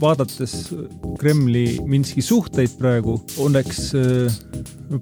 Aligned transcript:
vaadates 0.00 0.54
Kremli 1.18 1.78
Minski 1.86 2.22
suhteid 2.24 2.76
praegu, 2.78 3.16
õnneks 3.44 3.80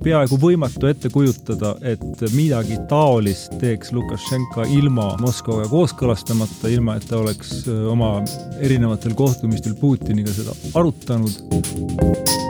peaaegu 0.03 0.39
võimatu 0.41 0.89
ette 0.91 1.11
kujutada, 1.13 1.75
et 1.87 2.25
midagi 2.35 2.79
taolist 2.91 3.59
teeks 3.61 3.93
Lukašenka 3.97 4.67
ilma 4.77 5.13
Moskvaga 5.23 5.69
kooskõlastamata, 5.71 6.71
ilma 6.73 6.97
et 6.99 7.07
ta 7.11 7.21
oleks 7.21 7.63
oma 7.93 8.17
erinevatel 8.61 9.15
kohtumistel 9.19 9.77
Putiniga 9.81 10.35
seda 10.35 10.57
arutanud 10.75 12.46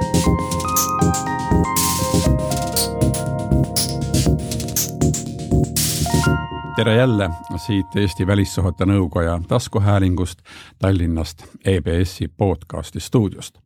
tere 6.76 6.96
jälle 6.96 7.30
siit 7.56 7.96
Eesti 7.96 8.26
Välissuhete 8.26 8.84
Nõukoja 8.84 9.40
taskuhäälingust 9.48 10.38
Tallinnast 10.78 11.44
EBS-i 11.64 12.28
podcasti 12.28 13.00
stuudiost. 13.00 13.58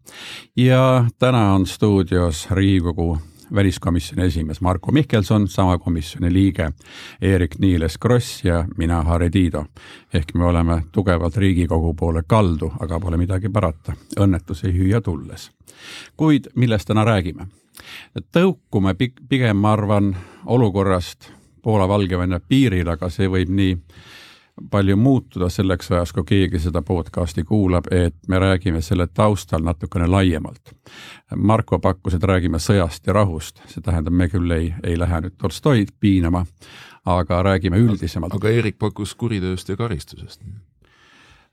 ja 0.57 1.05
täna 1.19 1.55
on 1.55 1.67
stuudios 1.67 2.51
Riigikogu 2.51 3.19
väliskomisjoni 3.55 4.27
esimees 4.27 4.61
Marko 4.61 4.93
Mihkelson, 4.93 5.49
sama 5.49 5.79
komisjoni 5.79 6.33
liige 6.33 6.71
Eerik-Niiles 7.23 7.99
Kross 8.01 8.45
ja 8.45 8.65
mina, 8.77 9.03
Harri 9.03 9.31
Tiido. 9.31 9.65
ehk 10.15 10.35
me 10.35 10.45
oleme 10.45 10.83
tugevalt 10.93 11.37
Riigikogu 11.37 11.95
poole 11.95 12.23
kaldu, 12.27 12.73
aga 12.81 13.01
pole 13.01 13.17
midagi 13.17 13.49
parata, 13.49 13.93
õnnetus 14.21 14.65
ei 14.67 14.73
hüüa 14.73 15.01
tulles. 15.01 15.51
kuid 16.17 16.45
millest 16.55 16.87
täna 16.87 17.05
räägime? 17.05 17.47
tõukume 18.37 18.95
pigem, 19.29 19.57
ma 19.57 19.73
arvan, 19.73 20.17
olukorrast 20.47 21.40
Poola-Valgevene 21.63 22.41
piiril, 22.49 22.89
aga 22.89 23.11
see 23.13 23.29
võib 23.31 23.53
nii 23.55 23.77
palju 24.71 24.97
muutuda 24.97 25.49
selleks 25.49 25.93
ajaks, 25.93 26.13
kui 26.13 26.25
keegi 26.27 26.59
seda 26.61 26.83
podcast'i 26.83 27.45
kuulab, 27.49 27.89
et 27.91 28.17
me 28.29 28.39
räägime 28.39 28.83
selle 28.85 29.07
taustal 29.07 29.63
natukene 29.65 30.07
laiemalt. 30.07 30.75
Marko 31.37 31.79
pakkus, 31.79 32.15
et 32.15 32.25
räägime 32.25 32.61
sõjast 32.61 33.07
ja 33.07 33.17
rahust, 33.17 33.63
see 33.73 33.81
tähendab, 33.85 34.13
me 34.13 34.29
küll 34.29 34.51
ei, 34.57 34.75
ei 34.85 34.99
lähe 34.99 35.21
nüüd 35.25 35.39
Tolstoid 35.41 35.95
piinama, 36.01 36.45
aga 37.05 37.43
räägime 37.43 37.81
üldisemalt. 37.81 38.35
aga 38.37 38.53
Eerik 38.53 38.79
pakkus 38.79 39.15
kuritööst 39.15 39.69
ja 39.69 39.77
karistusest 39.81 40.43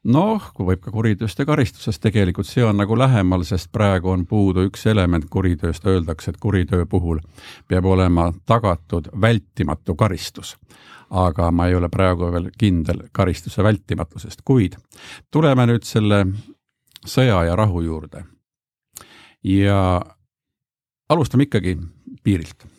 noh, 0.08 0.50
võib 0.60 0.82
ka 0.84 0.92
kuritööst 0.92 1.40
ja 1.40 1.46
karistusest, 1.48 2.02
tegelikult 2.04 2.48
see 2.48 2.64
on 2.66 2.80
nagu 2.80 2.98
lähemal, 2.98 3.44
sest 3.48 3.72
praegu 3.76 4.12
on 4.14 4.26
puudu 4.28 4.68
üks 4.68 4.86
element 4.90 5.28
kuritööst, 5.30 5.86
öeldakse, 5.88 6.32
et 6.32 6.40
kuritöö 6.42 6.86
puhul 6.90 7.20
peab 7.68 7.86
olema 7.86 8.32
tagatud 8.46 9.12
vältimatu 9.22 9.96
karistus. 9.96 10.58
aga 11.10 11.52
ma 11.52 11.68
ei 11.68 11.76
ole 11.76 11.88
praegu 11.90 12.28
veel 12.32 12.50
kindel 12.60 13.06
karistuse 13.12 13.64
vältimatusest, 13.64 14.42
kuid 14.44 14.76
tuleme 15.32 15.66
nüüd 15.66 15.86
selle 15.88 16.26
sõja 17.08 17.46
ja 17.48 17.56
rahu 17.56 17.82
juurde. 17.82 18.26
ja 19.44 20.02
alustame 21.10 21.44
ikkagi 21.44 21.78
piirilt 22.24 22.77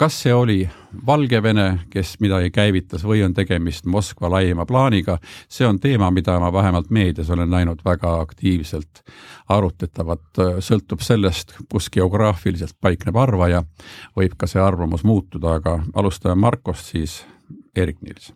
kas 0.00 0.16
see 0.22 0.32
oli 0.32 0.62
Valgevene, 1.06 1.84
kes 1.92 2.14
midagi 2.24 2.48
käivitas 2.54 3.02
või 3.04 3.20
on 3.22 3.34
tegemist 3.36 3.84
Moskva 3.86 4.30
laiema 4.32 4.64
plaaniga, 4.66 5.18
see 5.48 5.66
on 5.68 5.78
teema, 5.80 6.08
mida 6.10 6.38
ma 6.40 6.48
vähemalt 6.52 6.88
meedias 6.90 7.28
olen 7.30 7.50
näinud 7.52 7.82
väga 7.84 8.14
aktiivselt. 8.22 9.02
Arutletavat, 9.50 10.40
sõltub 10.62 11.02
sellest, 11.02 11.56
kus 11.70 11.90
geograafiliselt 11.92 12.76
paikneb 12.80 13.16
arvaja, 13.18 13.64
võib 14.16 14.36
ka 14.38 14.48
see 14.48 14.62
arvamus 14.62 15.04
muutuda, 15.04 15.56
aga 15.58 15.80
alustame 15.94 16.38
Markost, 16.38 16.92
siis 16.94 17.20
Eerik-Niilis 17.76 18.32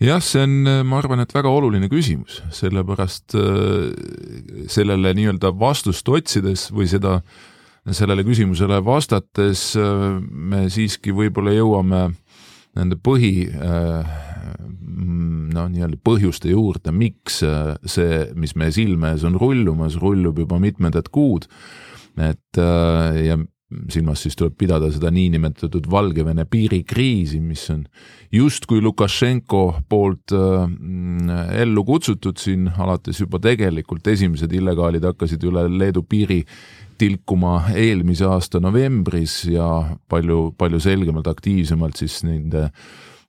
jah, 0.00 0.20
see 0.24 0.42
on, 0.42 0.56
ma 0.88 0.98
arvan, 0.98 1.20
et 1.22 1.34
väga 1.36 1.52
oluline 1.52 1.90
küsimus, 1.92 2.40
sellepärast 2.56 3.36
äh, 3.36 4.66
sellele 4.72 5.12
nii-öelda 5.16 5.52
vastust 5.60 6.08
otsides 6.08 6.70
või 6.72 6.88
seda 6.88 7.18
äh, 7.20 7.49
sellele 7.88 8.24
küsimusele 8.26 8.80
vastates 8.84 9.70
äh, 9.80 10.08
me 10.20 10.66
siiski 10.72 11.14
võib-olla 11.16 11.54
jõuame 11.56 12.02
nende 12.76 12.96
põhi 13.02 13.48
noh, 15.50 15.66
nii-öelda 15.72 15.98
põhjuste 16.06 16.52
juurde, 16.52 16.92
miks 16.94 17.40
äh, 17.46 17.74
see, 17.88 18.26
mis 18.38 18.54
meie 18.58 18.74
silme 18.74 19.14
ees 19.14 19.24
on 19.26 19.38
rullumas, 19.40 19.98
rullub 20.00 20.38
juba 20.44 20.60
mitmendat 20.62 21.10
kuud. 21.10 21.48
et 22.20 22.58
ja 22.58 23.36
silmas 23.88 24.24
siis 24.24 24.34
tuleb 24.36 24.56
pidada 24.58 24.88
seda 24.92 25.12
niinimetatud 25.14 25.86
Valgevene 25.90 26.44
piirikriisi, 26.50 27.38
mis 27.40 27.62
on 27.70 27.84
justkui 28.34 28.82
Lukašenko 28.82 29.62
poolt 29.88 30.34
ellu 30.34 31.84
kutsutud 31.86 32.42
siin 32.42 32.66
alates 32.76 33.22
juba 33.22 33.38
tegelikult 33.38 34.10
esimesed 34.10 34.52
illegaalid 34.52 35.06
hakkasid 35.12 35.46
üle 35.46 35.64
Leedu 35.70 36.02
piiri 36.02 36.42
tilkuma 37.00 37.70
eelmise 37.76 38.26
aasta 38.28 38.60
novembris 38.60 39.44
ja 39.48 39.68
palju, 40.10 40.50
palju 40.58 40.80
selgemalt, 40.84 41.30
aktiivsemalt 41.30 42.00
siis 42.02 42.20
nende 42.28 42.68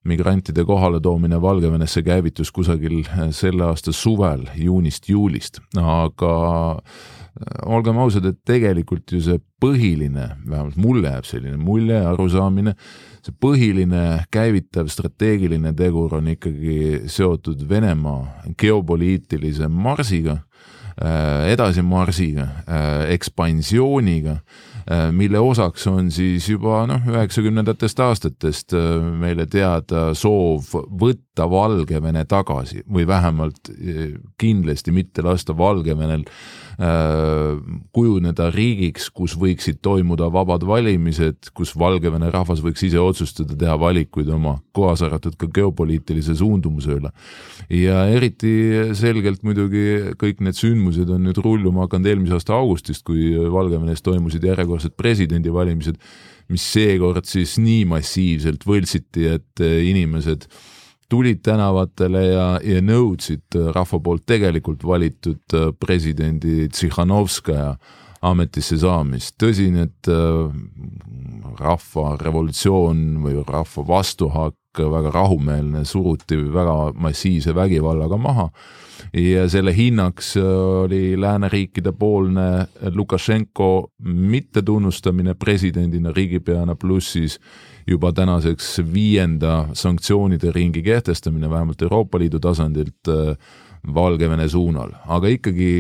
migrantide 0.07 0.65
kohaletoomine 0.65 1.37
Valgevenesse 1.41 2.01
käivitus 2.03 2.51
kusagil 2.51 3.03
selle 3.37 3.67
aasta 3.69 3.93
suvel, 3.93 4.47
juunist-juulist, 4.57 5.61
aga 5.77 6.31
äh, 6.73 7.21
olgem 7.65 7.99
ausad, 8.01 8.25
et 8.27 8.39
tegelikult 8.47 9.13
ju 9.13 9.21
see 9.23 9.39
põhiline, 9.61 10.27
vähemalt 10.41 10.77
mulle 10.81 11.13
jääb 11.13 11.27
selline 11.29 11.59
mulje, 11.61 11.99
arusaamine, 12.11 12.73
see 13.21 13.35
põhiline 13.45 14.03
käivitav 14.33 14.89
strateegiline 14.91 15.73
tegur 15.77 16.17
on 16.17 16.31
ikkagi 16.33 17.05
seotud 17.11 17.61
Venemaa 17.69 18.53
geopoliitilise 18.59 19.69
marsiga 19.71 20.41
edasimarsiga, 21.51 22.47
äh, 22.67 23.11
ekspansiooniga, 23.15 24.37
äh, 24.85 25.11
mille 25.11 25.39
osaks 25.39 25.87
on 25.87 26.11
siis 26.11 26.49
juba 26.49 26.83
noh, 26.89 27.05
üheksakümnendatest 27.11 27.99
aastatest 28.03 28.75
meile 29.21 29.47
teada 29.51 30.11
soov 30.17 30.73
võtta 31.01 31.47
Valgevene 31.49 32.25
tagasi 32.29 32.83
või 32.89 33.07
vähemalt 33.07 33.71
kindlasti 34.41 34.91
mitte 34.91 35.23
lasta 35.25 35.57
Valgevenel 35.57 36.25
kujuneda 36.81 38.47
riigiks, 38.49 39.09
kus 39.13 39.35
võiksid 39.37 39.77
toimuda 39.85 40.31
vabad 40.33 40.63
valimised, 40.65 41.51
kus 41.53 41.75
Valgevene 41.77 42.31
rahvas 42.33 42.63
võiks 42.63 42.81
ise 42.87 42.97
otsustada, 43.01 43.53
teha 43.59 43.75
valikuid 43.77 44.31
oma, 44.33 44.55
kaasa 44.73 45.05
arvatud 45.09 45.35
ka 45.37 45.49
geopoliitilise 45.53 46.35
suundumuse 46.39 46.95
üle. 46.97 47.11
ja 47.69 48.07
eriti 48.09 48.53
selgelt 48.97 49.43
muidugi 49.43 50.15
kõik 50.17 50.41
need 50.41 50.57
sündmused 50.57 51.09
on 51.13 51.21
nüüd 51.27 51.37
rulluma 51.43 51.85
hakanud 51.85 52.09
eelmise 52.09 52.39
aasta 52.39 52.57
augustist, 52.57 53.05
kui 53.05 53.35
Valgevenes 53.37 54.01
toimusid 54.01 54.43
järjekordsed 54.49 54.97
presidendivalimised, 54.97 56.01
mis 56.49 56.65
seekord 56.65 57.29
siis 57.29 57.59
nii 57.61 57.85
massiivselt 57.93 58.65
võltsiti, 58.65 59.29
et 59.37 59.61
inimesed 59.61 60.49
tulid 61.11 61.41
tänavatele 61.43 62.21
ja, 62.25 62.45
ja 62.63 62.83
nõudsid 62.83 63.57
rahva 63.75 63.99
poolt 63.99 64.23
tegelikult 64.29 64.85
valitud 64.87 65.57
presidendi 65.79 66.69
Tsihhanovskaja 66.71 67.73
ametisse 68.21 68.77
saamist. 68.79 69.35
tõsi, 69.41 69.67
need 69.73 70.07
rahva 71.59 72.15
revolutsioon 72.21 73.19
või 73.23 73.41
rahva 73.43 73.85
vastuhakk, 73.87 74.57
väga 74.77 75.11
rahumeelne, 75.11 75.83
suruti 75.85 76.37
väga 76.53 76.93
massiivse 76.95 77.55
vägivallaga 77.55 78.17
maha 78.17 78.47
ja 79.13 79.49
selle 79.49 79.73
hinnaks 79.75 80.35
oli 80.83 81.19
lääneriikide 81.19 81.91
poolne 81.91 82.67
Lukašenko 82.95 83.91
mittetunnustamine 84.03 85.33
presidendina, 85.33 86.13
riigipeana, 86.15 86.75
pluss 86.75 87.13
siis 87.13 87.39
juba 87.87 88.11
tänaseks 88.13 88.79
viienda 88.93 89.67
sanktsioonide 89.73 90.51
ringi 90.51 90.83
kehtestamine, 90.85 91.49
vähemalt 91.49 91.81
Euroopa 91.81 92.19
Liidu 92.19 92.39
tasandilt 92.39 93.09
Valgevene 93.93 94.47
suunal, 94.49 94.91
aga 95.09 95.27
ikkagi 95.27 95.71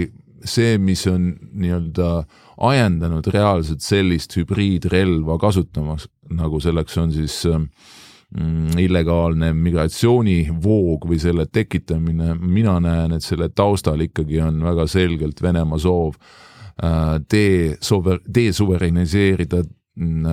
see, 0.45 0.77
mis 0.81 1.03
on 1.07 1.31
nii-öelda 1.53 2.23
ajendanud 2.61 3.27
reaalselt 3.33 3.83
sellist 3.85 4.35
hübriidrelva 4.37 5.37
kasutamas, 5.41 6.07
nagu 6.33 6.59
selleks 6.61 6.97
on 7.01 7.11
siis 7.13 7.35
mm, 7.47 8.77
illegaalne 8.81 9.51
migratsioonivoog 9.57 11.07
või 11.09 11.19
selle 11.21 11.47
tekitamine, 11.51 12.35
mina 12.41 12.79
näen, 12.83 13.17
et 13.17 13.25
selle 13.25 13.49
taustal 13.49 14.01
ikkagi 14.07 14.41
on 14.45 14.61
väga 14.65 14.87
selgelt 14.89 15.41
Venemaa 15.41 15.81
soov 15.81 16.17
äh, 16.17 17.19
de-sover-, 17.33 18.23
desuvereniseerida 18.25 19.63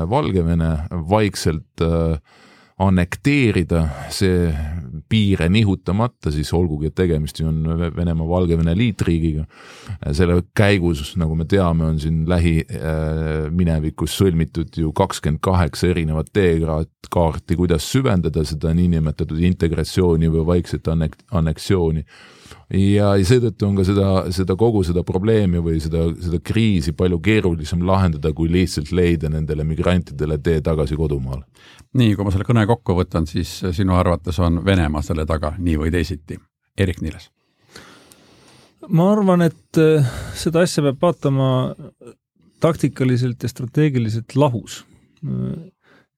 Valgevene 0.08 0.74
vaikselt 1.10 1.82
äh, 1.82 2.20
annekteerida, 2.78 3.80
see 4.14 4.52
piire 5.10 5.48
nihutamata, 5.50 6.30
siis 6.30 6.52
olgugi, 6.54 6.90
et 6.90 6.96
tegemist 6.98 7.40
ju 7.40 7.48
on 7.50 7.64
Venemaa-Valgevene 7.96 8.74
liitriigiga. 8.78 9.46
selle 10.14 10.42
käigus, 10.56 11.16
nagu 11.18 11.34
me 11.34 11.44
teame, 11.44 11.88
on 11.90 11.98
siin 11.98 12.22
lähiminevikus 12.30 14.14
sõlmitud 14.20 14.78
ju 14.78 14.92
kakskümmend 14.92 15.42
kaheksa 15.42 15.90
erinevat 15.90 16.30
teekaarti, 16.32 17.56
kuidas 17.58 17.90
süvendada 17.90 18.44
seda 18.46 18.74
niinimetatud 18.74 19.42
integratsiooni 19.50 20.30
või 20.30 20.46
vaikset 20.54 20.86
annek-, 20.94 21.18
anneksiooni 21.32 22.06
ja, 22.74 23.12
ja 23.16 23.24
seetõttu 23.28 23.68
on 23.68 23.78
ka 23.78 23.86
seda, 23.88 24.08
seda 24.34 24.56
kogu 24.60 24.82
seda 24.86 25.04
probleemi 25.06 25.62
või 25.64 25.78
seda, 25.82 26.08
seda 26.20 26.40
kriisi 26.44 26.92
palju 26.96 27.20
keerulisem 27.24 27.84
lahendada, 27.88 28.32
kui 28.36 28.50
lihtsalt 28.52 28.92
leida 28.92 29.30
nendele 29.32 29.64
migrantidele 29.68 30.38
tee 30.44 30.60
tagasi 30.64 30.98
kodumaale. 30.98 31.44
nii, 31.98 32.14
kui 32.14 32.26
ma 32.26 32.34
selle 32.34 32.48
kõne 32.48 32.66
kokku 32.68 32.98
võtan, 32.98 33.26
siis 33.30 33.60
sinu 33.72 33.96
arvates 33.96 34.38
on 34.44 34.62
Venemaa 34.64 35.02
selle 35.02 35.26
taga 35.26 35.54
nii 35.58 35.80
või 35.80 35.92
teisiti. 35.94 36.38
Eerik-Niiles? 36.78 37.30
ma 38.88 39.10
arvan, 39.12 39.42
et 39.44 39.80
äh, 39.80 40.06
seda 40.38 40.62
asja 40.64 40.84
peab 40.86 41.02
vaatama 41.02 41.48
taktikaliselt 42.60 43.42
ja 43.42 43.48
strateegiliselt 43.50 44.36
lahus. 44.36 44.84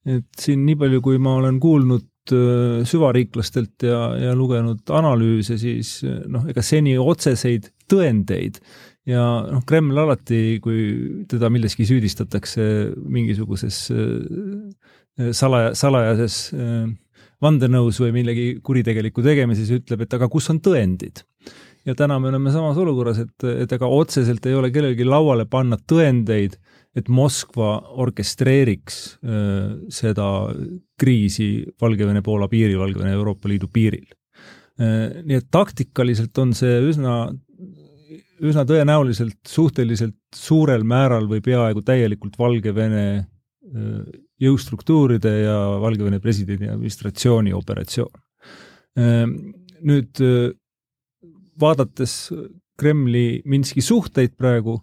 et 0.07 0.27
siin 0.39 0.65
nii 0.67 0.77
palju, 0.77 1.01
kui 1.05 1.19
ma 1.19 1.35
olen 1.41 1.61
kuulnud 1.61 2.10
Äh, 2.31 2.85
süvariiklastelt 2.87 3.83
ja, 3.83 3.99
ja 4.19 4.35
lugenud 4.37 4.91
analüüse, 4.95 5.57
siis 5.59 6.01
äh, 6.07 6.21
noh, 6.31 6.47
ega 6.51 6.63
seni 6.65 6.97
otseseid 7.01 7.71
tõendeid 7.91 8.61
ja 9.09 9.23
noh, 9.47 9.65
Kreml 9.67 9.99
alati, 10.03 10.59
kui 10.63 11.25
teda 11.31 11.51
milleski 11.53 11.87
süüdistatakse 11.89 12.65
mingisuguses 13.03 13.83
äh, 13.95 15.31
salaja, 15.37 15.73
salajases 15.79 16.39
vandenõus 17.41 17.99
või 18.01 18.15
millegi 18.21 18.47
kuritegeliku 18.65 19.25
tegemises, 19.25 19.73
ütleb, 19.75 20.05
et 20.05 20.17
aga 20.17 20.29
kus 20.33 20.51
on 20.53 20.61
tõendid. 20.65 21.25
ja 21.85 21.97
täna 21.97 22.19
me 22.21 22.29
oleme 22.31 22.53
samas 22.53 22.79
olukorras, 22.79 23.19
et, 23.25 23.49
et 23.65 23.73
ega 23.73 23.89
otseselt 23.89 24.47
ei 24.47 24.55
ole 24.55 24.71
kellelgi 24.71 25.05
lauale 25.09 25.49
panna 25.51 25.77
tõendeid 25.81 26.61
et 26.97 27.11
Moskva 27.13 27.77
orkestreeriks 28.03 28.97
äh, 29.23 29.75
seda 29.95 30.27
kriisi 31.01 31.63
Valgevene-Poola 31.81 32.49
piiril, 32.51 32.81
Valgevene-Euroopa 32.81 33.51
Liidu 33.51 33.71
piiril. 33.73 34.09
Äh, 34.81 35.21
nii 35.23 35.39
et 35.39 35.51
taktikaliselt 35.55 36.39
on 36.43 36.55
see 36.57 36.81
üsna, 36.91 37.21
üsna 38.43 38.65
tõenäoliselt 38.67 39.39
suhteliselt 39.47 40.19
suurel 40.35 40.87
määral 40.89 41.29
või 41.31 41.45
peaaegu 41.45 41.85
täielikult 41.87 42.39
Valgevene 42.41 43.05
äh, 43.21 44.01
jõustruktuuride 44.43 45.35
ja 45.45 45.59
Valgevene 45.83 46.19
presidendi 46.23 46.71
administratsiooni 46.73 47.53
operatsioon. 47.53 48.23
Nüüd 48.97 50.21
vaadates 51.61 52.15
Kremli 52.81 53.43
Minski 53.45 53.85
suhteid 53.85 54.33
praegu, 54.41 54.79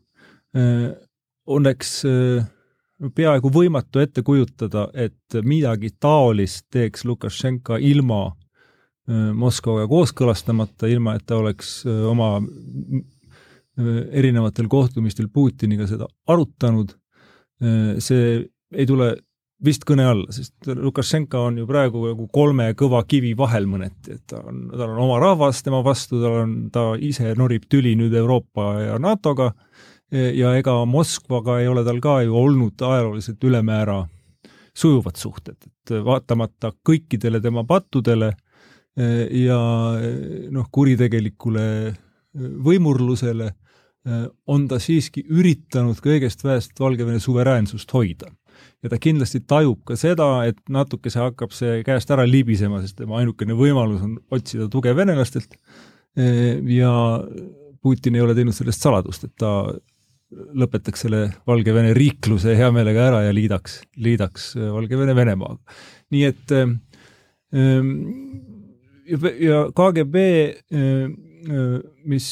õnneks 1.47 1.93
äh, 2.07 2.47
peaaegu 3.15 3.51
võimatu 3.53 4.01
ette 4.01 4.23
kujutada, 4.25 4.87
et 4.93 5.37
midagi 5.45 5.93
taolist 5.99 6.67
teeks 6.73 7.05
Lukašenka 7.07 7.79
ilma 7.83 8.25
äh, 8.27 9.29
Moskvaga 9.37 9.87
kooskõlastamata, 9.91 10.89
ilma 10.91 11.17
et 11.17 11.27
ta 11.27 11.39
oleks 11.41 11.79
äh, 11.87 12.03
oma 12.09 12.37
erinevatel 13.77 14.65
kohtumistel 14.65 15.27
Putiniga 15.29 15.85
seda 15.85 16.07
arutanud. 16.25 16.95
see 18.01 18.23
ei 18.73 18.85
tule 18.89 19.11
vist 19.63 19.85
kõne 19.85 20.05
alla, 20.05 20.31
sest 20.33 20.65
Lukašenka 20.65 21.39
on 21.45 21.57
ju 21.61 21.67
praegu 21.69 22.03
nagu 22.07 22.27
kolme 22.33 22.71
kõva 22.77 23.03
kivi 23.09 23.35
vahel 23.37 23.65
mõneti, 23.69 24.17
et 24.17 24.23
ta 24.29 24.41
on, 24.41 24.67
tal 24.73 24.91
on 24.91 25.03
oma 25.05 25.19
rahvas 25.21 25.63
tema 25.65 25.83
vastu, 25.85 26.19
tal 26.21 26.39
on, 26.43 26.55
ta 26.73 26.87
ise 26.97 27.33
norib 27.37 27.65
tüli 27.69 27.95
nüüd 27.97 28.13
Euroopa 28.17 28.67
ja 28.81 28.97
NATO-ga 29.01 29.51
ja 30.11 30.53
ega 30.55 30.73
Moskvaga 30.87 31.57
ei 31.59 31.67
ole 31.67 31.83
tal 31.83 31.99
ka 32.03 32.21
ju 32.23 32.35
olnud 32.39 32.81
ajalooliselt 32.81 33.43
ülemäära 33.43 34.05
sujuvad 34.77 35.17
suhted, 35.17 35.57
et 35.65 35.93
vaatamata 36.05 36.71
kõikidele 36.85 37.41
tema 37.43 37.63
pattudele 37.67 38.31
eh, 38.97 39.23
ja 39.43 39.59
eh, 39.99 40.49
noh, 40.53 40.67
kuritegelikule 40.71 41.63
võimurlusele 42.37 43.53
on 44.47 44.67
ta 44.71 44.77
siiski 44.79 45.19
üritanud 45.35 45.97
kõigest 45.99 46.45
väest 46.45 46.77
Valgevene 46.79 47.19
suveräänsust 47.19 47.91
hoida. 47.91 48.29
ja 48.83 48.89
ta 48.89 48.97
kindlasti 49.01 49.41
tajub 49.43 49.81
ka 49.83 49.97
seda, 49.99 50.45
et 50.47 50.61
natukese 50.69 51.19
hakkab 51.19 51.51
see 51.51 51.81
käest 51.83 52.11
ära 52.13 52.23
libisema, 52.23 52.79
sest 52.81 52.95
tema 53.01 53.17
ainukene 53.19 53.57
võimalus 53.57 54.05
on 54.05 54.15
otsida 54.31 54.69
tuge 54.71 54.95
venelastelt 54.95 55.57
ja 56.15 56.93
Putin 57.81 58.15
ei 58.15 58.21
ole 58.21 58.35
teinud 58.37 58.55
sellest 58.55 58.85
saladust, 58.85 59.27
et 59.27 59.35
ta 59.35 59.51
lõpetaks 60.31 61.05
selle 61.05 61.21
Valgevene 61.47 61.93
riikluse 61.95 62.55
hea 62.57 62.67
meelega 62.75 63.07
ära 63.11 63.21
ja 63.27 63.35
liidaks, 63.35 63.79
liidaks 64.03 64.51
äh, 64.57 64.71
Valgevene 64.75 65.15
Venemaaga. 65.15 65.77
nii 66.11 66.23
et 66.27 66.55
ähm, 66.55 66.77
ähm 67.55 67.93
ja 69.39 69.61
KGB, 69.71 70.15
äh, 70.17 70.81
äh, 71.07 71.79
mis 72.03 72.27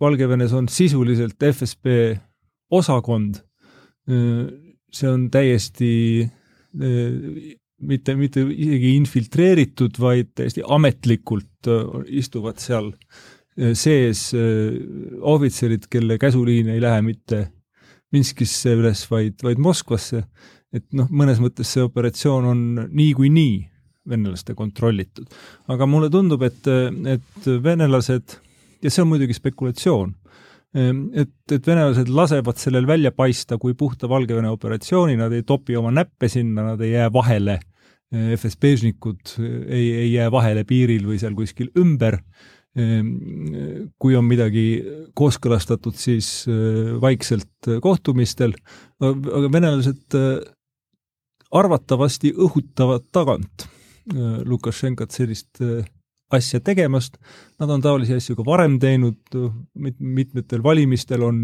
Valgevenes 0.00 0.52
on 0.54 0.68
sisuliselt 0.68 1.42
FSB 1.42 2.14
osakond, 2.70 3.40
see 4.06 5.08
on 5.08 5.24
täiesti 5.32 5.90
mitte, 6.74 8.14
mitte 8.18 8.44
isegi 8.52 8.90
infiltreeritud, 8.98 9.96
vaid 10.00 10.34
täiesti 10.36 10.62
ametlikult 10.76 11.70
istuvad 12.20 12.60
seal 12.60 12.90
äh, 12.92 12.98
Äh, 12.98 13.33
sees 13.54 14.32
äh, 14.34 14.74
ohvitserid, 15.20 15.86
kelle 15.90 16.18
käsuliin 16.18 16.72
ei 16.74 16.82
lähe 16.82 17.02
mitte 17.02 17.46
Minskisse 18.14 18.76
üles, 18.78 19.04
vaid, 19.10 19.40
vaid 19.42 19.58
Moskvasse. 19.62 20.24
et 20.74 20.86
noh, 20.94 21.06
mõnes 21.10 21.38
mõttes 21.38 21.70
see 21.70 21.82
operatsioon 21.86 22.46
on 22.50 22.62
niikuinii 22.90 23.58
venelaste 24.10 24.54
kontrollitud. 24.58 25.26
aga 25.68 25.86
mulle 25.86 26.10
tundub, 26.10 26.42
et, 26.42 26.66
et 27.10 27.48
venelased, 27.62 28.36
ja 28.82 28.90
see 28.90 29.02
on 29.02 29.10
muidugi 29.12 29.36
spekulatsioon, 29.38 30.14
ähm, 30.76 31.04
et, 31.14 31.34
et 31.54 31.66
venelased 31.66 32.10
lasevad 32.10 32.58
sellel 32.58 32.86
välja 32.90 33.14
paista 33.14 33.58
kui 33.58 33.74
puhta 33.78 34.10
Valgevene 34.10 34.50
operatsiooni, 34.50 35.16
nad 35.18 35.32
ei 35.32 35.46
topi 35.46 35.78
oma 35.78 35.94
näppe 35.94 36.28
sinna, 36.28 36.72
nad 36.72 36.82
ei 36.82 36.96
jää 36.96 37.12
vahele, 37.14 37.60
äh, 38.10 38.34
FSB-žnikud 38.34 39.38
ei, 39.38 39.86
ei 40.04 40.12
jää 40.12 40.30
vahele 40.30 40.66
piiril 40.66 41.06
või 41.06 41.22
seal 41.22 41.38
kuskil 41.38 41.70
ümber 41.78 42.18
Ehm, 42.18 42.63
kui 42.74 44.16
on 44.18 44.26
midagi 44.26 44.66
kooskõlastatud, 45.14 45.94
siis 45.94 46.28
äh, 46.50 46.94
vaikselt 47.00 47.68
kohtumistel, 47.82 48.54
aga 48.98 49.50
venelased 49.52 50.16
äh, 50.18 50.40
arvatavasti 51.54 52.34
õhutavad 52.34 53.06
tagant 53.14 53.68
Lukašenkat 54.44 55.14
sellist 55.16 55.62
asja 56.34 56.58
tegemast, 56.60 57.14
nad 57.56 57.70
on 57.72 57.80
taolisi 57.80 58.12
asju 58.18 58.34
ka 58.36 58.44
varem 58.44 58.74
teinud, 58.82 59.16
mit-, 59.80 59.96
mitmetel 59.96 60.60
valimistel 60.60 61.24
on, 61.24 61.38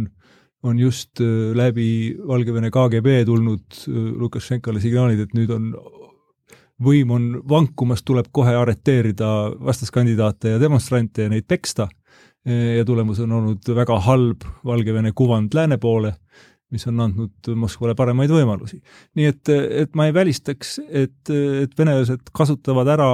on 0.66 0.82
just 0.82 1.22
läbi 1.56 2.18
Valgevene 2.28 2.68
KGB 2.74 3.22
tulnud 3.24 3.78
Lukašenkale 4.20 4.82
signaalid, 4.82 5.22
et 5.24 5.32
nüüd 5.38 5.54
on 5.56 5.70
võim 6.84 7.10
on 7.14 7.30
vankumas, 7.48 8.02
tuleb 8.06 8.30
kohe 8.32 8.54
arreteerida 8.56 9.28
vastaskandidaate 9.60 10.54
ja 10.54 10.60
demonstrante 10.60 11.26
ja 11.26 11.32
neid 11.32 11.48
peksta. 11.48 11.88
ja 12.76 12.84
tulemus 12.84 13.18
on 13.20 13.32
olnud 13.32 13.68
väga 13.76 13.98
halb 14.00 14.44
Valgevene 14.64 15.12
kuvand 15.12 15.52
lääne 15.54 15.76
poole, 15.78 16.14
mis 16.72 16.86
on 16.86 17.00
andnud 17.00 17.50
Moskvale 17.54 17.94
paremaid 17.94 18.30
võimalusi. 18.30 18.80
nii 19.14 19.26
et, 19.26 19.48
et 19.48 19.94
ma 19.94 20.06
ei 20.06 20.14
välistaks, 20.14 20.78
et, 20.88 21.30
et 21.30 21.78
venelased 21.78 22.32
kasutavad 22.32 22.88
ära 22.88 23.10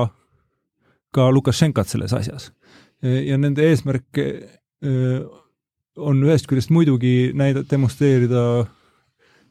ka 1.11 1.31
Lukašenkat 1.31 1.89
selles 1.89 2.13
asjas. 2.13 2.53
ja 3.03 3.39
nende 3.39 3.67
eesmärk 3.67 4.23
on 5.97 6.23
ühest 6.23 6.47
küljest 6.47 6.71
muidugi 6.71 7.33
näida-, 7.35 7.65
demonstreerida 7.71 8.67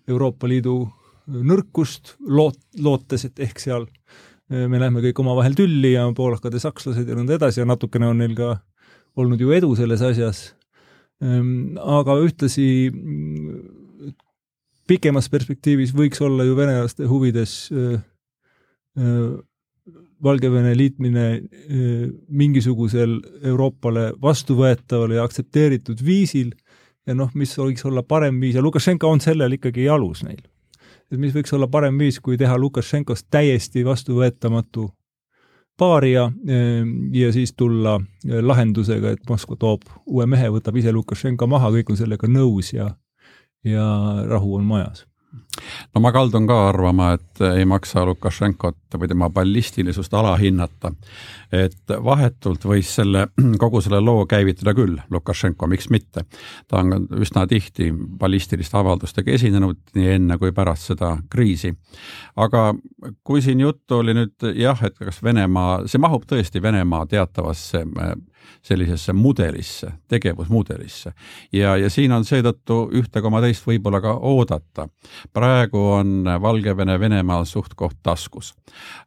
Euroopa 0.07 0.47
Liidu 0.47 0.85
nõrkust, 1.27 2.15
loot-, 2.21 2.61
lootes, 2.81 3.25
et 3.27 3.41
ehk 3.43 3.61
seal 3.61 3.87
äh, 3.87 4.65
me 4.69 4.79
lähme 4.81 5.03
kõik 5.03 5.21
omavahel 5.23 5.57
tülli 5.57 5.95
ja 5.95 6.05
poolakad 6.15 6.53
ja 6.55 6.61
sakslased 6.67 7.09
ja 7.09 7.17
nõnda 7.17 7.39
edasi 7.39 7.61
ja 7.61 7.69
natukene 7.69 8.09
on 8.11 8.21
neil 8.21 8.35
ka 8.37 8.55
olnud 9.19 9.41
ju 9.41 9.53
edu 9.55 9.71
selles 9.77 10.03
asjas. 10.05 10.45
Ähm, 11.23 11.79
aga 11.79 12.17
ühtlasi 12.21 12.91
mm, 12.91 14.13
pikemas 14.89 15.29
perspektiivis 15.31 15.95
võiks 15.95 16.21
olla 16.21 16.45
ju 16.45 16.57
venelaste 16.57 17.07
huvides 17.09 17.57
äh, 17.73 17.99
äh, 18.99 19.27
Valgevene 20.25 20.71
liitmine 20.73 21.25
mingisugusel 22.31 23.17
Euroopale 23.45 24.13
vastuvõetaval 24.23 25.11
ja 25.17 25.25
aktsepteeritud 25.27 25.99
viisil 26.01 26.53
ja 27.05 27.13
noh, 27.13 27.29
mis 27.35 27.51
võiks 27.59 27.83
olla 27.85 28.01
parem 28.01 28.39
viis 28.41 28.55
ja 28.55 28.63
Lukašenka 28.63 29.11
on 29.11 29.21
sellel 29.21 29.57
ikkagi 29.59 29.89
alus 29.91 30.23
neil 30.25 30.39
et 31.15 31.23
mis 31.23 31.33
võiks 31.35 31.53
olla 31.55 31.67
parem 31.71 31.97
viis, 31.99 32.19
kui 32.19 32.37
teha 32.37 32.57
Lukašenkost 32.59 33.27
täiesti 33.31 33.85
vastuvõetamatu 33.87 34.89
paaria 35.79 36.29
ja 37.11 37.31
siis 37.35 37.53
tulla 37.57 37.97
lahendusega, 38.23 39.15
et 39.15 39.29
Moskva 39.29 39.57
toob 39.59 39.83
uue 40.05 40.27
mehe, 40.29 40.47
võtab 40.53 40.77
ise 40.79 40.93
Lukašenka 40.95 41.47
maha, 41.47 41.73
kõik 41.75 41.91
on 41.91 41.99
sellega 41.99 42.29
nõus 42.31 42.71
ja, 42.75 42.93
ja 43.67 43.89
rahu 44.29 44.55
on 44.59 44.67
majas 44.69 45.05
no 45.93 46.01
ma 46.01 46.11
kaldun 46.11 46.47
ka 46.47 46.57
arvama, 46.69 47.13
et 47.15 47.41
ei 47.55 47.65
maksa 47.65 48.05
Lukašenkot 48.05 48.97
või 48.99 49.09
tema 49.11 49.29
ballistilisust 49.29 50.13
alahinnata. 50.13 50.91
et 51.51 51.93
vahetult 52.03 52.65
võis 52.65 52.89
selle, 52.95 53.27
kogu 53.63 53.81
selle 53.81 53.99
loo 54.01 54.25
käivitada 54.25 54.73
küll 54.73 54.97
Lukašenko, 55.11 55.67
miks 55.67 55.89
mitte. 55.89 56.25
ta 56.67 56.81
on 56.81 57.07
üsna 57.21 57.47
tihti 57.47 57.91
ballistiliste 57.93 58.77
avaldustega 58.77 59.31
esinenud 59.31 59.77
nii 59.95 60.11
enne 60.17 60.37
kui 60.37 60.51
pärast 60.51 60.91
seda 60.93 61.17
kriisi. 61.29 61.73
aga 62.35 62.73
kui 63.23 63.41
siin 63.41 63.59
juttu 63.59 63.97
oli 63.97 64.13
nüüd 64.13 64.51
jah, 64.55 64.83
et 64.83 64.97
kas 64.99 65.23
Venemaa, 65.23 65.87
see 65.87 65.99
mahub 65.99 66.25
tõesti 66.29 66.61
Venemaa 66.61 67.05
teatavasse 67.05 67.85
sellisesse 68.61 69.13
mudelisse, 69.13 69.91
tegevusmudelisse. 70.07 71.11
ja, 71.53 71.77
ja 71.77 71.89
siin 71.89 72.11
on 72.11 72.25
seetõttu 72.25 72.89
ühte 72.93 73.21
koma 73.21 73.41
teist 73.41 73.65
võib-olla 73.67 74.01
ka 74.01 74.13
oodata. 74.21 74.87
praegu 75.33 75.44
on 75.73 76.25
Valgevene 76.41 76.99
Venemaal 76.99 77.45
suht-koht 77.45 77.97
taskus. 78.03 78.53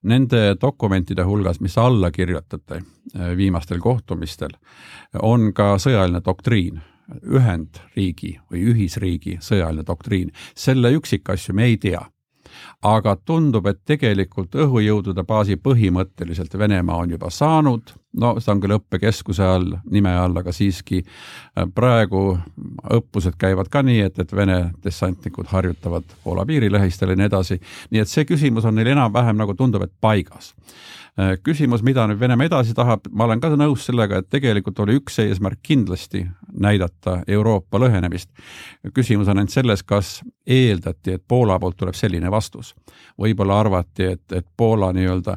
Nende 0.02 0.56
dokumentide 0.60 1.24
hulgas, 1.24 1.60
mis 1.60 1.78
alla 1.78 2.10
kirjutate 2.10 2.76
eh, 2.80 3.36
viimastel 3.36 3.80
kohtumistel, 3.80 4.54
on 5.22 5.52
ka 5.52 5.76
sõjaline 5.78 6.22
doktriin 6.24 6.80
ühendriigi 7.24 8.34
või 8.50 8.66
ühisriigi 8.72 9.38
sõjaline 9.40 9.86
doktriin. 9.86 10.32
selle 10.54 10.92
üksikasju 10.92 11.54
me 11.54 11.64
ei 11.64 11.76
tea 11.76 12.02
aga 12.82 13.16
tundub, 13.16 13.66
et 13.66 13.80
tegelikult 13.86 14.54
õhujõudude 14.54 15.24
baasi 15.26 15.56
põhimõtteliselt 15.56 16.58
Venemaa 16.58 17.02
on 17.04 17.10
juba 17.10 17.30
saanud, 17.30 17.92
no 18.16 18.34
see 18.40 18.52
on 18.52 18.60
küll 18.62 18.76
õppekeskuse 18.78 19.44
all, 19.44 19.74
nime 19.90 20.14
all, 20.16 20.36
aga 20.40 20.52
siiski 20.54 21.02
äh, 21.04 21.66
praegu 21.74 22.22
õppused 22.98 23.36
käivad 23.38 23.68
ka 23.72 23.82
nii, 23.84 24.00
et, 24.08 24.18
et 24.18 24.36
Vene 24.36 24.58
dessantnikud 24.84 25.50
harjutavad 25.52 26.06
Poola 26.24 26.46
piirilähistel 26.48 27.12
ja 27.12 27.18
nii 27.20 27.28
edasi, 27.28 27.60
nii 27.90 28.04
et 28.04 28.12
see 28.12 28.24
küsimus 28.28 28.68
on 28.68 28.78
neil 28.78 28.94
enam-vähem 28.94 29.36
nagu 29.38 29.54
tundub, 29.58 29.84
et 29.84 29.92
paigas 30.00 30.54
Äh, 31.18 31.34
küsimus, 31.42 31.82
mida 31.82 32.04
nüüd 32.06 32.20
Venemaa 32.20 32.46
edasi 32.46 32.74
tahab, 32.78 33.08
ma 33.10 33.26
olen 33.26 33.40
ka 33.42 33.48
nõus 33.58 33.88
sellega, 33.88 34.20
et 34.20 34.28
tegelikult 34.30 34.78
oli 34.84 35.00
üks 35.00 35.16
eesmärk 35.18 35.58
kindlasti 35.66 36.20
näidata 36.62 37.24
Euroopa 37.26 37.80
lõhenemist. 37.82 38.30
küsimus 38.94 39.26
on 39.26 39.40
ainult 39.40 39.50
selles, 39.50 39.82
kas 39.82 40.20
eeldati, 40.46 41.16
et 41.16 41.24
Poola 41.28 41.58
poolt 41.58 41.76
tuleb 41.76 41.94
selline 41.98 42.30
vastus. 42.30 42.74
võib-olla 43.18 43.58
arvati, 43.60 44.04
et, 44.04 44.32
et 44.32 44.46
Poola 44.56 44.92
nii-öelda 44.92 45.36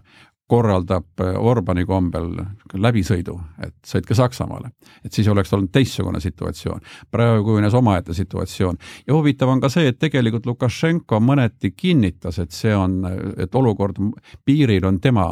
korraldab 0.52 1.22
äh, 1.24 1.36
Orbani 1.40 1.86
kombel 1.88 2.34
läbisõidu, 2.74 3.38
et 3.64 3.76
sõitke 3.88 4.16
Saksamaale. 4.18 4.74
et 5.06 5.14
siis 5.14 5.28
oleks 5.32 5.54
olnud 5.54 5.72
teistsugune 5.72 6.20
situatsioon. 6.20 6.82
praegu 7.12 7.44
kujunes 7.44 7.74
omaette 7.74 8.14
situatsioon 8.14 8.78
ja 9.08 9.14
huvitav 9.14 9.50
on 9.50 9.62
ka 9.62 9.70
see, 9.70 9.88
et 9.88 10.00
tegelikult 10.00 10.46
Lukašenko 10.46 11.20
mõneti 11.20 11.72
kinnitas, 11.72 12.40
et 12.40 12.52
see 12.52 12.76
on, 12.76 13.00
et 13.38 13.56
olukord 13.56 14.02
piiril 14.46 14.86
on 14.86 15.00
tema 15.00 15.28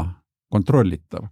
kontrollitav. 0.50 1.28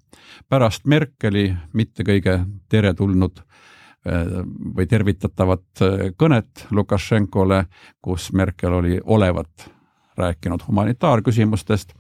pärast 0.50 0.86
Merkeli 0.86 1.56
mitte 1.74 2.04
kõige 2.04 2.42
teretulnud 2.70 3.40
äh, 3.40 4.44
või 4.76 4.88
tervitatavat 4.88 5.82
äh, 5.82 6.12
kõnet 6.18 6.68
Lukašenkole, 6.72 7.66
kus 8.02 8.34
Merkel 8.34 8.74
oli 8.74 9.00
olevat 9.04 9.72
rääkinud 10.18 10.60
humanitaarküsimustest 10.68 11.94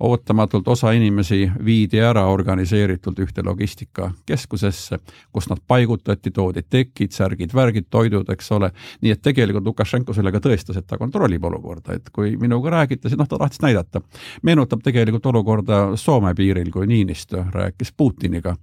ootamatult 0.00 0.68
osa 0.68 0.92
inimesi 0.92 1.46
viidi 1.64 2.00
ära 2.04 2.26
organiseeritult 2.28 3.18
ühte 3.24 3.44
logistikakeskusesse, 3.44 4.98
kus 5.32 5.48
nad 5.48 5.62
paigutati, 5.66 6.30
toodi 6.30 6.62
tekid, 6.68 7.14
särgid, 7.16 7.54
värgid, 7.54 7.88
toidud, 7.90 8.28
eks 8.32 8.52
ole. 8.52 8.70
nii 9.00 9.14
et 9.14 9.22
tegelikult 9.22 9.64
Lukašenko 9.66 10.12
sellega 10.16 10.40
tõestas, 10.42 10.76
et 10.76 10.86
ta 10.86 10.98
kontrollib 11.00 11.44
olukorda, 11.44 11.96
et 11.96 12.10
kui 12.12 12.36
minuga 12.40 12.74
räägiti, 12.76 13.08
siis 13.08 13.18
noh, 13.18 13.28
ta 13.28 13.38
tahtis 13.40 13.62
näidata. 13.64 14.02
meenutab 14.42 14.84
tegelikult 14.84 15.26
olukorda 15.26 15.96
Soome 15.96 16.34
piiril, 16.34 16.70
kui 16.70 16.86
Niinistö 16.86 17.44
rääkis 17.52 17.92
Putiniga 17.96 18.56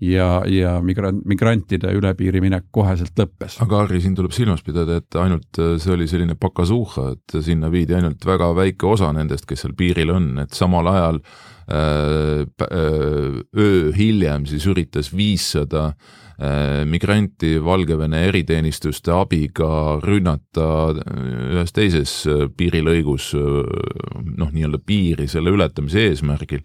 ja, 0.00 0.42
ja 0.46 0.80
migrant, 0.82 1.22
migrantide 1.24 1.92
üle 1.94 2.14
piiri 2.14 2.40
minek 2.40 2.66
koheselt 2.70 3.14
lõppes. 3.18 3.60
aga 3.62 3.84
Harri, 3.84 4.00
siin 4.00 4.14
tuleb 4.18 4.34
silmas 4.34 4.62
pidada, 4.66 4.98
et 4.98 5.20
ainult 5.22 5.62
see 5.78 5.94
oli 5.94 6.08
selline 6.10 6.34
pakasuhha, 6.40 7.10
et 7.14 7.38
sinna 7.44 7.70
viidi 7.70 7.94
ainult 7.94 8.26
väga 8.26 8.50
väike 8.56 8.86
osa 8.86 9.12
nendest, 9.14 9.46
kes 9.46 9.64
seal 9.64 9.76
piiril 9.78 10.10
on, 10.10 10.30
et 10.42 10.56
sama 10.56 10.79
samal 10.80 10.94
ajal 10.94 11.20
äh, 11.70 12.46
äh, 12.62 13.40
öö 13.56 13.92
hiljem 13.96 14.46
siis 14.46 14.66
üritas 14.66 15.12
viissada 15.16 15.94
äh, 16.40 16.84
migranti 16.84 17.58
Valgevene 17.64 18.24
eriteenistuste 18.28 19.12
abiga 19.12 20.00
rünnata 20.02 20.94
ühes 21.52 21.72
teises 21.72 22.24
piirilõigus 22.56 23.34
noh, 23.36 24.50
nii-öelda 24.50 24.80
piiri 24.86 25.28
selle 25.28 25.52
ületamise 25.52 26.08
eesmärgil, 26.08 26.64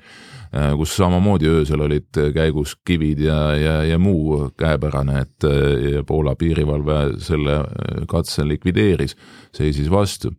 kus 0.79 0.93
samamoodi 0.95 1.49
öösel 1.51 1.81
olid 1.83 2.15
käigus 2.33 2.77
kivid 2.87 3.19
ja, 3.19 3.39
ja, 3.59 3.79
ja 3.83 3.97
muu 3.99 4.45
käepärane, 4.57 5.25
et 5.25 6.05
Poola 6.07 6.35
piirivalve 6.39 7.17
selle 7.19 7.59
katse 8.07 8.45
likvideeris, 8.47 9.17
seisis 9.51 9.91
vastu 9.91 10.31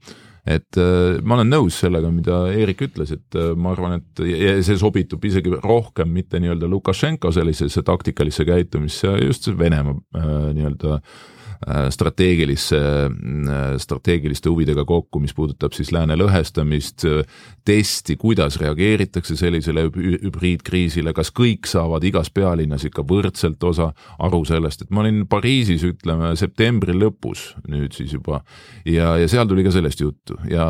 et 0.47 0.79
äh, 0.79 1.19
ma 1.27 1.39
olen 1.39 1.51
nõus 1.51 1.81
sellega, 1.83 2.11
mida 2.15 2.45
Eerik 2.55 2.85
ütles, 2.87 3.13
et 3.17 3.39
äh, 3.39 3.53
ma 3.59 3.73
arvan, 3.75 4.01
et 4.01 4.27
see 4.67 4.79
sobitub 4.79 5.25
isegi 5.27 5.55
rohkem 5.63 6.13
mitte 6.15 6.41
nii-öelda 6.43 6.71
Lukašenko 6.71 7.33
sellisesse 7.35 7.83
taktikalisse 7.87 8.47
käitumisse, 8.49 9.17
just 9.27 9.51
Venemaa 9.59 9.97
äh, 10.17 10.37
nii-öelda 10.57 11.01
Äh, 11.01 11.36
strateegilisse, 11.91 12.79
äh, 12.79 13.77
strateegiliste 13.83 14.51
huvidega 14.53 14.85
kokku, 14.89 15.21
mis 15.23 15.35
puudutab 15.35 15.75
siis 15.77 15.93
lääne 15.95 16.17
lõhestamist, 16.19 17.07
testi, 17.67 18.17
kuidas 18.21 18.59
reageeritakse 18.61 19.37
sellisele 19.37 19.87
hübriidkriisile, 19.91 21.13
kas 21.17 21.33
kõik 21.35 21.67
saavad 21.71 22.05
igas 22.07 22.31
pealinnas 22.31 22.87
ikka 22.87 23.03
võrdselt 23.07 23.63
osa 23.67 23.91
aru 24.23 24.45
sellest, 24.47 24.87
et 24.87 24.95
ma 24.95 25.03
olin 25.03 25.25
Pariisis, 25.31 25.83
ütleme 25.87 26.33
septembri 26.39 26.95
lõpus 26.97 27.49
nüüd 27.69 27.97
siis 27.97 28.15
juba. 28.15 28.43
Ja, 28.87 29.17
ja 29.19 29.27
seal 29.31 29.49
tuli 29.51 29.65
ka 29.67 29.73
sellest 29.75 30.01
juttu. 30.01 30.39
Ja 30.51 30.67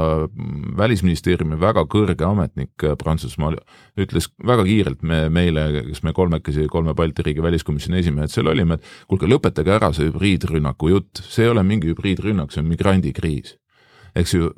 välisministeeriumi 0.79 1.59
väga 1.61 1.85
kõrge 1.91 2.25
ametnik 2.27 2.87
Prantsusmaal 3.01 3.59
ütles 4.01 4.29
väga 4.47 4.65
kiirelt 4.67 5.05
me, 5.07 5.27
meile, 5.33 5.67
kes 5.91 6.03
me 6.07 6.13
kolmekesi, 6.17 6.67
kolme 6.73 6.95
Balti 6.97 7.25
riigi 7.27 7.45
väliskomisjoni 7.45 8.01
esimehed 8.03 8.33
seal 8.33 8.51
olime, 8.51 8.77
et 8.77 9.09
kuulge, 9.09 9.29
lõpetage 9.31 9.73
ära 9.77 9.93
see 9.97 10.11
hübriidrünnak, 10.11 10.76
rünnaku 10.77 10.89
jutt, 10.89 11.23
see 11.23 11.45
ei 11.45 11.51
ole 11.51 11.63
mingi 11.63 11.89
hübriidrünnak, 11.89 12.53
see 12.53 12.61
on 12.61 12.69
migrandikriis. 12.69 13.57
eks 14.17 14.33
ju, 14.33 14.51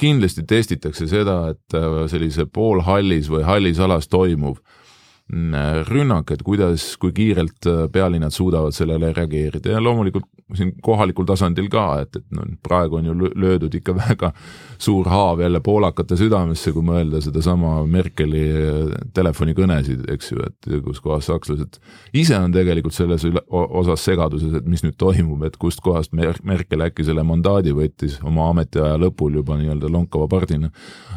kindlasti 0.00 0.42
testitakse 0.48 1.06
seda, 1.06 1.50
et 1.52 1.74
äh, 1.74 2.08
sellise 2.08 2.46
poolhallis 2.46 3.28
või 3.28 3.44
hallis 3.44 3.78
alas 3.78 4.08
toimuv 4.08 4.56
rünnak, 5.88 6.30
et 6.34 6.42
kuidas, 6.44 6.96
kui 7.00 7.12
kiirelt 7.16 7.66
äh, 7.66 7.86
pealinnad 7.92 8.34
suudavad 8.34 8.74
sellele 8.76 9.12
reageerida 9.16 9.72
ja 9.72 9.80
loomulikult 9.80 10.26
siin 10.56 10.74
kohalikul 10.84 11.24
tasandil 11.24 11.70
ka, 11.72 11.84
et, 12.02 12.18
et 12.18 12.26
noh, 12.36 12.44
praegu 12.62 12.98
on 12.98 13.06
ju 13.08 13.14
löödud 13.16 13.72
ikka 13.74 13.94
väga 14.02 14.32
suur 14.82 15.08
haav 15.08 15.40
jälle 15.40 15.62
poolakate 15.64 16.18
südamesse, 16.20 16.74
kui 16.74 16.84
mõelda 16.84 17.22
sedasama 17.24 17.78
Merkeli 17.88 18.42
äh, 18.50 18.90
telefonikõnesid, 19.16 20.04
eks 20.12 20.32
ju, 20.34 20.42
et 20.44 20.68
kus 20.84 21.00
kohas 21.00 21.30
sakslased 21.30 21.80
ise 22.12 22.36
on 22.36 22.52
tegelikult 22.52 22.96
selles 22.96 23.24
üle, 23.28 23.40
osas 23.48 24.04
segaduses, 24.04 24.52
et 24.60 24.68
mis 24.68 24.84
nüüd 24.84 24.98
toimub, 25.00 25.46
et 25.48 25.56
kustkohast 25.56 26.12
Mer 26.12 26.36
Merkel 26.44 26.84
äkki 26.84 27.06
selle 27.08 27.24
mandaadi 27.24 27.72
võttis 27.76 28.18
oma 28.20 28.50
ametiaja 28.52 29.00
lõpul 29.00 29.40
juba 29.40 29.56
nii-öelda 29.56 29.88
lonkava 29.88 30.28
pardina. 30.28 30.68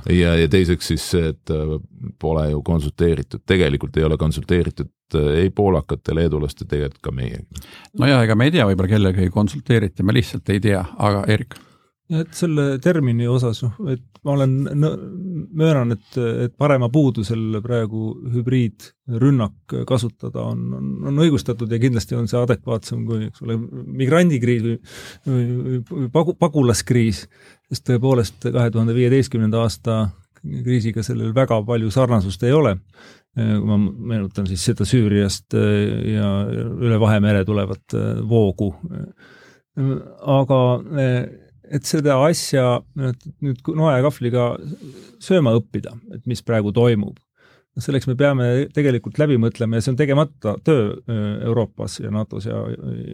ja, 0.07 0.38
ja 0.39 0.48
teiseks 0.48 0.93
siis 0.93 1.12
see, 1.12 1.36
et 1.36 1.51
äh, 1.51 1.75
pole 2.19 2.48
ju 2.53 2.63
konsulteeritud, 2.63 3.43
tegelikult 3.45 3.98
ei 3.98 4.04
ole 4.07 4.17
konsulteeritud 4.21 5.19
äh, 5.19 5.29
ei 5.43 5.53
poolakate, 5.55 6.15
leedulaste, 6.17 6.67
tegelikult 6.69 7.03
ka 7.05 7.15
meiega. 7.15 7.67
nojah, 8.00 8.25
ega 8.25 8.35
me 8.35 8.50
ei 8.50 8.57
tea, 8.57 8.67
võib-olla 8.69 8.95
kellegagi 8.95 9.31
konsulteeriti, 9.33 10.03
me 10.03 10.17
lihtsalt 10.17 10.53
ei 10.53 10.63
tea, 10.63 10.83
aga 10.97 11.24
Erik 11.31 11.57
et 12.13 12.35
selle 12.38 12.75
termini 12.83 13.25
osas, 13.29 13.63
noh, 13.65 13.77
et 13.89 14.03
ma 14.25 14.35
olen, 14.35 14.51
möönan, 15.57 15.95
et, 15.95 16.17
et 16.45 16.53
parema 16.57 16.89
puudusel 16.93 17.59
praegu 17.65 18.12
hübriidrünnak 18.33 19.75
kasutada 19.89 20.43
on, 20.51 20.62
on, 20.77 20.91
on 21.09 21.24
õigustatud 21.25 21.71
ja 21.71 21.79
kindlasti 21.81 22.17
on 22.17 22.29
see 22.29 22.38
adekvaatsem 22.41 23.05
kui, 23.09 23.29
eks 23.31 23.41
ole, 23.45 23.57
migrandikriis 24.03 24.65
või, 24.65 24.77
või, 25.25 25.79
või 25.89 26.12
pagu, 26.13 26.38
pagulaskriis, 26.38 27.25
sest 27.71 27.88
tõepoolest 27.89 28.51
kahe 28.51 28.74
tuhande 28.74 28.97
viieteistkümnenda 28.97 29.65
aasta 29.65 30.03
kriisiga 30.45 31.01
sellel 31.05 31.33
väga 31.33 31.57
palju 31.65 31.89
sarnasust 31.93 32.43
ei 32.45 32.53
ole. 32.53 32.75
Kui 33.36 33.68
ma 33.68 33.77
meenutan 33.77 34.48
siis 34.48 34.63
seda 34.63 34.86
Süüriast 34.88 35.56
ja 35.56 36.30
üle 36.48 37.00
Vahemere 37.01 37.44
tulevat 37.48 37.96
voogu. 38.30 38.70
aga 39.75 40.60
et 41.72 41.88
seda 41.88 42.18
asja 42.25 42.80
nüüd 42.96 43.62
noa 43.75 43.98
ja 43.98 44.06
kahvliga 44.06 44.50
sööma 45.24 45.56
õppida, 45.58 45.96
et 46.15 46.25
mis 46.30 46.44
praegu 46.46 46.74
toimub, 46.75 47.18
selleks 47.82 48.08
me 48.08 48.15
peame 48.15 48.48
tegelikult 48.75 49.20
läbi 49.20 49.38
mõtlema 49.42 49.77
ja 49.77 49.84
see 49.84 49.92
on 49.92 50.00
tegemata 50.00 50.56
töö 50.63 50.94
Euroopas 51.44 52.00
ja 52.00 52.12
NATO-s 52.13 52.48
ja 52.48 52.62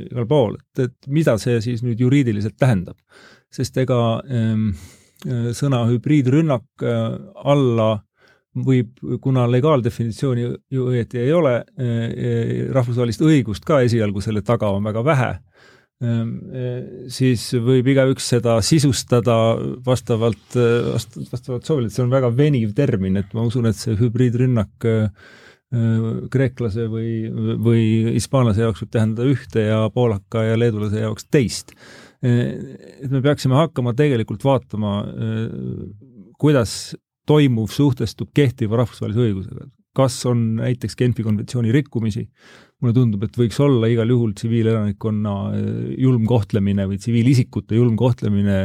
igal 0.05 0.27
pool, 0.29 0.57
et, 0.59 0.85
et 0.85 1.11
mida 1.11 1.37
see 1.41 1.57
siis 1.65 1.81
nüüd 1.85 2.01
juriidiliselt 2.01 2.59
tähendab. 2.61 2.97
sest 3.51 3.77
ega 3.81 4.21
ähm, 4.29 4.69
sõna 5.57 5.83
hübriidrünnak 5.89 6.85
alla 7.35 7.89
võib, 8.51 8.97
kuna 9.23 9.45
legaaldefinitsiooni 9.47 10.43
ju 10.71 10.87
õieti 10.91 11.21
ei 11.21 11.31
ole, 11.33 11.53
rahvusvahelist 12.75 13.23
õigust 13.23 13.65
ka 13.67 13.81
esialgu 13.85 14.23
selle 14.23 14.43
taga 14.45 14.71
on 14.75 14.83
väga 14.83 15.03
vähe 15.07 15.29
eh, 16.03 16.81
siis 17.13 17.45
võib 17.63 17.87
igaüks 17.93 18.27
seda 18.33 18.57
sisustada 18.65 19.37
vastavalt, 19.85 20.57
vastavalt 20.57 21.67
soovile, 21.67 21.87
et 21.87 21.95
see 21.95 22.03
on 22.03 22.11
väga 22.11 22.31
veniv 22.35 22.73
termin, 22.75 23.21
et 23.21 23.31
ma 23.37 23.45
usun, 23.47 23.69
et 23.71 23.79
see 23.79 23.95
hübriidrünnak 23.99 24.91
kreeklase 26.31 26.83
või, 26.91 27.29
või 27.63 27.83
hispaanlase 28.17 28.65
jaoks 28.65 28.81
võib 28.83 28.89
tähendada 28.91 29.27
ühte 29.31 29.61
ja 29.69 29.85
poolaka 29.95 30.41
ja 30.43 30.57
leedulase 30.59 30.99
jaoks 30.99 31.29
teist. 31.31 31.71
et 32.19 33.07
me 33.07 33.21
peaksime 33.23 33.55
hakkama 33.55 33.93
tegelikult 33.95 34.43
vaatama, 34.43 34.97
kuidas 36.35 36.91
toimuv 37.29 37.69
suhtestub 37.73 38.31
kehtiva 38.35 38.81
rahvusvahelise 38.81 39.27
õigusega, 39.27 39.67
kas 39.97 40.17
on 40.29 40.43
näiteks 40.61 40.95
Genfi 40.99 41.23
konventsiooni 41.25 41.73
rikkumisi, 41.75 42.25
mulle 42.81 42.95
tundub, 42.95 43.23
et 43.27 43.35
võiks 43.37 43.59
olla 43.61 43.89
igal 43.91 44.09
juhul 44.09 44.31
tsiviilelanikkonna 44.37 45.33
eh, 45.53 45.65
julm 46.01 46.25
kohtlemine 46.29 46.87
või 46.89 46.97
tsiviilisikute 46.97 47.77
julm 47.77 47.97
kohtlemine 47.99 48.57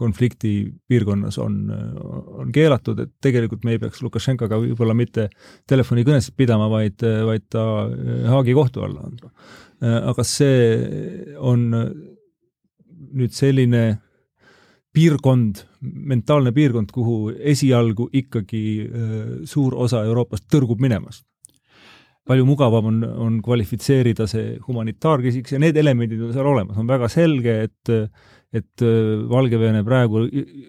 konflikti 0.00 0.54
piirkonnas 0.90 1.38
on, 1.42 1.60
on 1.70 2.50
keelatud, 2.54 3.04
et 3.04 3.12
tegelikult 3.22 3.64
me 3.66 3.76
ei 3.76 3.82
peaks 3.82 4.02
Lukašenkaga 4.02 4.58
võib-olla 4.64 4.96
mitte 4.98 5.28
telefonikõnesid 5.70 6.34
pidama, 6.38 6.66
vaid, 6.72 6.98
vaid 7.28 7.46
ta 7.52 7.66
eh, 7.86 8.26
Haagi 8.30 8.56
kohtu 8.58 8.86
alla 8.86 9.06
andma. 9.06 9.30
Eh, 9.80 9.98
aga 10.10 10.26
see 10.26 11.36
on 11.38 11.68
nüüd 13.10 13.34
selline 13.34 13.84
piirkond, 14.94 15.64
mentaalne 15.80 16.52
piirkond, 16.52 16.90
kuhu 16.92 17.32
esialgu 17.52 18.08
ikkagi 18.12 18.62
suur 19.46 19.76
osa 19.78 20.04
Euroopast 20.04 20.48
tõrgub 20.50 20.82
minemast 20.82 21.24
palju 22.30 22.46
mugavam 22.46 22.90
on, 22.90 22.98
on 23.26 23.38
kvalifitseerida 23.44 24.26
see 24.30 24.56
humanitaarküsiks 24.66 25.56
ja 25.56 25.62
need 25.62 25.78
elemendid 25.80 26.20
on 26.22 26.34
seal 26.34 26.46
olemas, 26.46 26.78
on 26.78 26.90
väga 26.90 27.10
selge, 27.12 27.56
et 27.68 27.96
et 28.50 28.82
Valgevene 29.30 29.84
praegu 29.86 30.24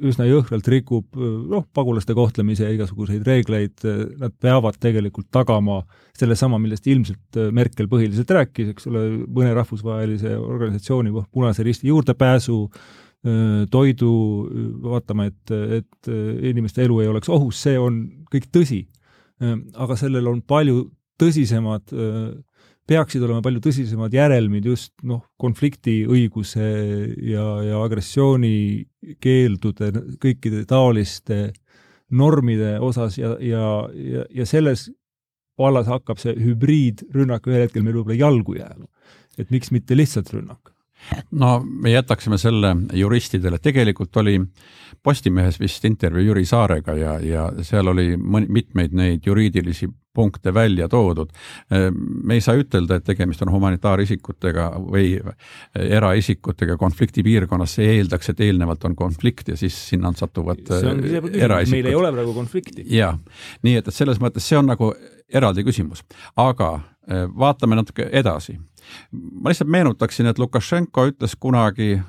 üsna 0.06 0.28
jõhkralt 0.28 0.68
rikub 0.70 1.18
noh, 1.18 1.64
pagulaste 1.74 2.14
kohtlemise 2.14 2.68
ja 2.68 2.76
igasuguseid 2.76 3.26
reegleid, 3.26 3.82
nad 4.22 4.36
peavad 4.38 4.78
tegelikult 4.78 5.32
tagama 5.34 5.80
sellesama, 6.14 6.60
millest 6.62 6.86
ilmselt 6.86 7.40
Merkel 7.50 7.90
põhiliselt 7.90 8.30
rääkis, 8.38 8.70
eks 8.76 8.86
ole, 8.92 9.02
mõne 9.26 9.56
rahvusvahelise 9.58 10.36
organisatsiooni, 10.38 11.16
Punase 11.34 11.66
Risti 11.66 11.90
juurdepääsu, 11.90 12.60
toidu, 13.22 14.12
vaatama, 14.82 15.28
et, 15.30 15.52
et 15.78 16.10
inimeste 16.50 16.82
elu 16.82 16.96
ei 17.04 17.10
oleks 17.12 17.30
ohus, 17.30 17.60
see 17.62 17.76
on 17.78 18.00
kõik 18.34 18.48
tõsi. 18.50 18.80
aga 19.42 19.98
sellel 19.98 20.26
on 20.30 20.42
palju 20.42 20.88
tõsisemad, 21.22 21.94
peaksid 22.90 23.22
olema 23.24 23.42
palju 23.46 23.62
tõsisemad 23.64 24.14
järelmid 24.14 24.66
just 24.68 24.92
noh, 25.08 25.22
konfliktiõiguse 25.42 26.68
ja, 27.30 27.46
ja 27.66 27.84
agressioonikeeldude, 27.86 29.92
kõikide 30.22 30.66
taoliste 30.70 31.54
normide 32.12 32.80
osas 32.84 33.18
ja, 33.20 33.36
ja, 33.40 33.88
ja, 33.96 34.26
ja 34.42 34.46
selles 34.50 34.90
vallas 35.60 35.88
hakkab 35.88 36.20
see 36.20 36.36
hübriidrünnak 36.42 37.48
ühel 37.48 37.62
hetkel 37.68 37.84
meil 37.86 37.96
võib-olla 38.00 38.20
jalgu 38.20 38.56
jääma. 38.58 38.88
et 39.38 39.52
miks 39.52 39.72
mitte 39.72 39.96
lihtsalt 39.96 40.34
rünnak 40.34 40.71
no 41.32 41.60
me 41.66 41.92
jätaksime 41.92 42.38
selle 42.38 42.76
juristidele, 42.94 43.60
tegelikult 43.60 44.18
oli 44.18 44.40
Postimehes 45.04 45.58
vist 45.60 45.86
intervjuu 45.86 46.28
Jüri 46.28 46.46
Saarega 46.46 46.94
ja, 46.94 47.16
ja 47.26 47.48
seal 47.66 47.88
oli 47.90 48.14
mõni, 48.18 48.46
mitmeid 48.54 48.94
neid 48.94 49.26
juriidilisi 49.26 49.88
punkte 50.14 50.54
välja 50.54 50.88
toodud. 50.92 51.30
me 52.24 52.34
ei 52.34 52.42
saa 52.42 52.56
ütelda, 52.60 52.98
et 53.00 53.06
tegemist 53.08 53.42
on 53.42 53.52
humanitaarisikutega 53.54 54.68
või 54.84 55.14
eraisikutega 55.76 56.78
konfliktipiirkonnas, 56.78 57.78
see 57.80 57.96
eeldaks, 57.96 58.30
et 58.30 58.44
eelnevalt 58.44 58.84
on 58.86 58.96
konflikt 58.96 59.54
ja 59.54 59.58
siis 59.58 59.78
sinna 59.90 60.12
satuvad 60.16 60.68
eraisikud. 60.68 61.78
meil 61.78 61.92
ei 61.94 61.96
ole 61.96 62.12
praegu 62.12 62.34
konflikti. 62.34 62.86
jaa, 62.96 63.16
nii 63.64 63.80
et, 63.80 63.88
et 63.88 63.96
selles 63.96 64.20
mõttes 64.20 64.48
see 64.48 64.60
on 64.60 64.68
nagu 64.74 64.94
eraldi 65.34 65.64
küsimus, 65.64 66.04
aga 66.36 66.74
vaatame 67.38 67.80
natuke 67.80 68.10
edasi 68.12 68.60
ma 69.12 69.50
lihtsalt 69.50 69.70
meenutaksin, 69.70 70.26
et 70.26 70.40
Lukašenko 70.40 71.08
ütles 71.12 71.36
kunagi 71.40 72.00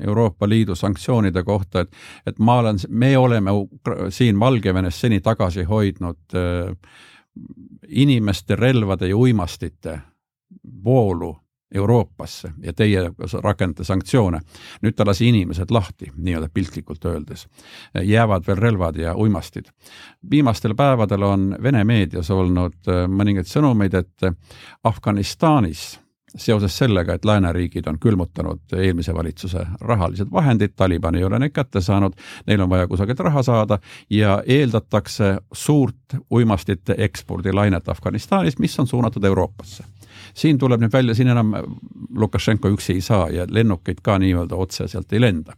Euroopa 0.00 0.48
Liidu 0.48 0.74
sanktsioonide 0.74 1.42
kohta, 1.44 1.80
et, 1.80 1.92
et 2.26 2.38
ma 2.38 2.58
olen, 2.62 2.78
me 2.88 3.16
oleme 3.18 3.50
siin 4.10 4.40
Valgevenes 4.40 5.00
seni 5.00 5.20
tagasi 5.20 5.62
hoidnud 5.62 6.36
äh, 6.36 6.76
inimeste, 7.88 8.56
relvade 8.56 9.08
ja 9.08 9.16
uimastite 9.16 10.00
voolu 10.84 11.36
Euroopasse 11.74 12.52
ja 12.62 12.72
teie 12.72 13.00
rakendate 13.42 13.84
sanktsioone. 13.84 14.40
nüüd 14.82 14.94
ta 14.96 15.06
lasi 15.06 15.28
inimesed 15.28 15.70
lahti, 15.70 16.10
nii-öelda 16.16 16.48
piltlikult 16.54 17.04
öeldes. 17.04 17.46
jäävad 18.02 18.46
veel 18.46 18.58
relvad 18.58 18.96
ja 18.96 19.14
uimastid. 19.16 19.64
viimastel 20.30 20.74
päevadel 20.74 21.22
on 21.22 21.56
Vene 21.62 21.84
meedias 21.84 22.30
olnud 22.30 22.76
äh, 22.88 23.08
mõningaid 23.08 23.48
sõnumeid, 23.48 23.94
et 23.94 24.34
Afganistanis 24.84 26.00
seoses 26.36 26.78
sellega, 26.78 27.14
et 27.14 27.24
lääneriigid 27.24 27.86
on 27.86 27.98
külmutanud 27.98 28.76
eelmise 28.76 29.14
valitsuse 29.14 29.66
rahalised 29.80 30.30
vahendid, 30.32 30.74
Taliban 30.76 31.14
ei 31.14 31.24
ole 31.24 31.38
neid 31.38 31.52
kätte 31.52 31.80
saanud, 31.80 32.12
neil 32.46 32.60
on 32.60 32.70
vaja 32.70 32.86
kusagilt 32.88 33.20
raha 33.20 33.42
saada 33.42 33.78
ja 34.10 34.42
eeldatakse 34.46 35.36
suurt 35.52 36.16
uimastite 36.30 36.94
ekspordilainet 36.98 37.88
Afganistanist, 37.88 38.58
mis 38.58 38.78
on 38.80 38.86
suunatud 38.86 39.24
Euroopasse. 39.24 39.84
siin 40.34 40.58
tuleb 40.58 40.80
nüüd 40.80 40.92
välja, 40.92 41.14
siin 41.14 41.28
enam 41.28 41.52
Lukašenko 42.16 42.68
üksi 42.68 42.92
ei 42.92 43.00
saa 43.00 43.28
ja 43.30 43.46
lennukeid 43.48 44.00
ka 44.02 44.18
nii-öelda 44.18 44.56
otseselt 44.56 45.12
ei 45.12 45.20
lenda 45.20 45.52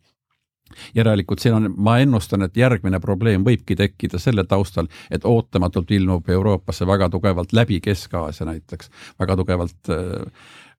järelikult 0.94 1.44
siin 1.44 1.54
on, 1.58 1.70
ma 1.76 1.98
ennustan, 2.02 2.42
et 2.46 2.56
järgmine 2.56 3.00
probleem 3.00 3.44
võibki 3.46 3.76
tekkida 3.78 4.18
selle 4.22 4.44
taustal, 4.48 4.90
et 5.10 5.24
ootamatult 5.24 5.90
ilmub 5.90 6.28
Euroopasse 6.28 6.86
väga 6.86 7.08
tugevalt 7.10 7.52
läbi 7.52 7.80
Kesk-Aasia 7.84 8.46
näiteks, 8.48 8.90
väga 9.20 9.36
tugevalt 9.36 9.90
äh, 9.90 10.28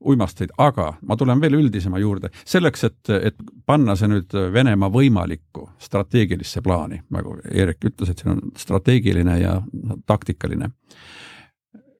uimasteid, 0.05 0.53
aga 0.57 0.93
ma 1.01 1.17
tulen 1.17 1.41
veel 1.41 1.57
üldisema 1.59 1.99
juurde, 1.99 2.29
selleks, 2.45 2.83
et, 2.83 3.11
et 3.31 3.37
panna 3.65 3.95
see 3.97 4.09
nüüd 4.11 4.33
Venemaa 4.53 4.91
võimalikku 4.93 5.69
strateegilisse 5.81 6.61
plaani, 6.65 7.01
nagu 7.15 7.37
Eerik 7.51 7.85
ütles, 7.89 8.11
et 8.11 8.21
see 8.21 8.31
on 8.31 8.41
strateegiline 8.59 9.39
ja 9.41 9.59
taktikaline. 10.05 10.71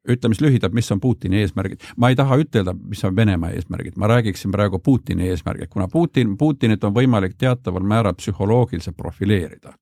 Ütleme 0.07 0.35
siis 0.35 0.45
lühidalt, 0.45 0.73
mis 0.73 0.91
on 0.91 1.01
Putini 1.01 1.41
eesmärgid. 1.43 1.81
ma 1.97 2.09
ei 2.09 2.15
taha 2.15 2.37
ütelda, 2.41 2.73
mis 2.73 3.03
on 3.03 3.15
Venemaa 3.15 3.49
eesmärgid, 3.55 3.97
ma 3.97 4.07
räägiksin 4.11 4.51
praegu 4.51 4.79
Putini 4.79 5.29
eesmärgid, 5.29 5.69
kuna 5.69 5.87
Putin, 5.87 6.37
Putinit 6.37 6.83
on 6.83 6.93
võimalik 6.93 7.37
teataval 7.37 7.83
määral 7.83 8.13
psühholoogiliselt 8.19 8.97
profileerida 8.97 9.75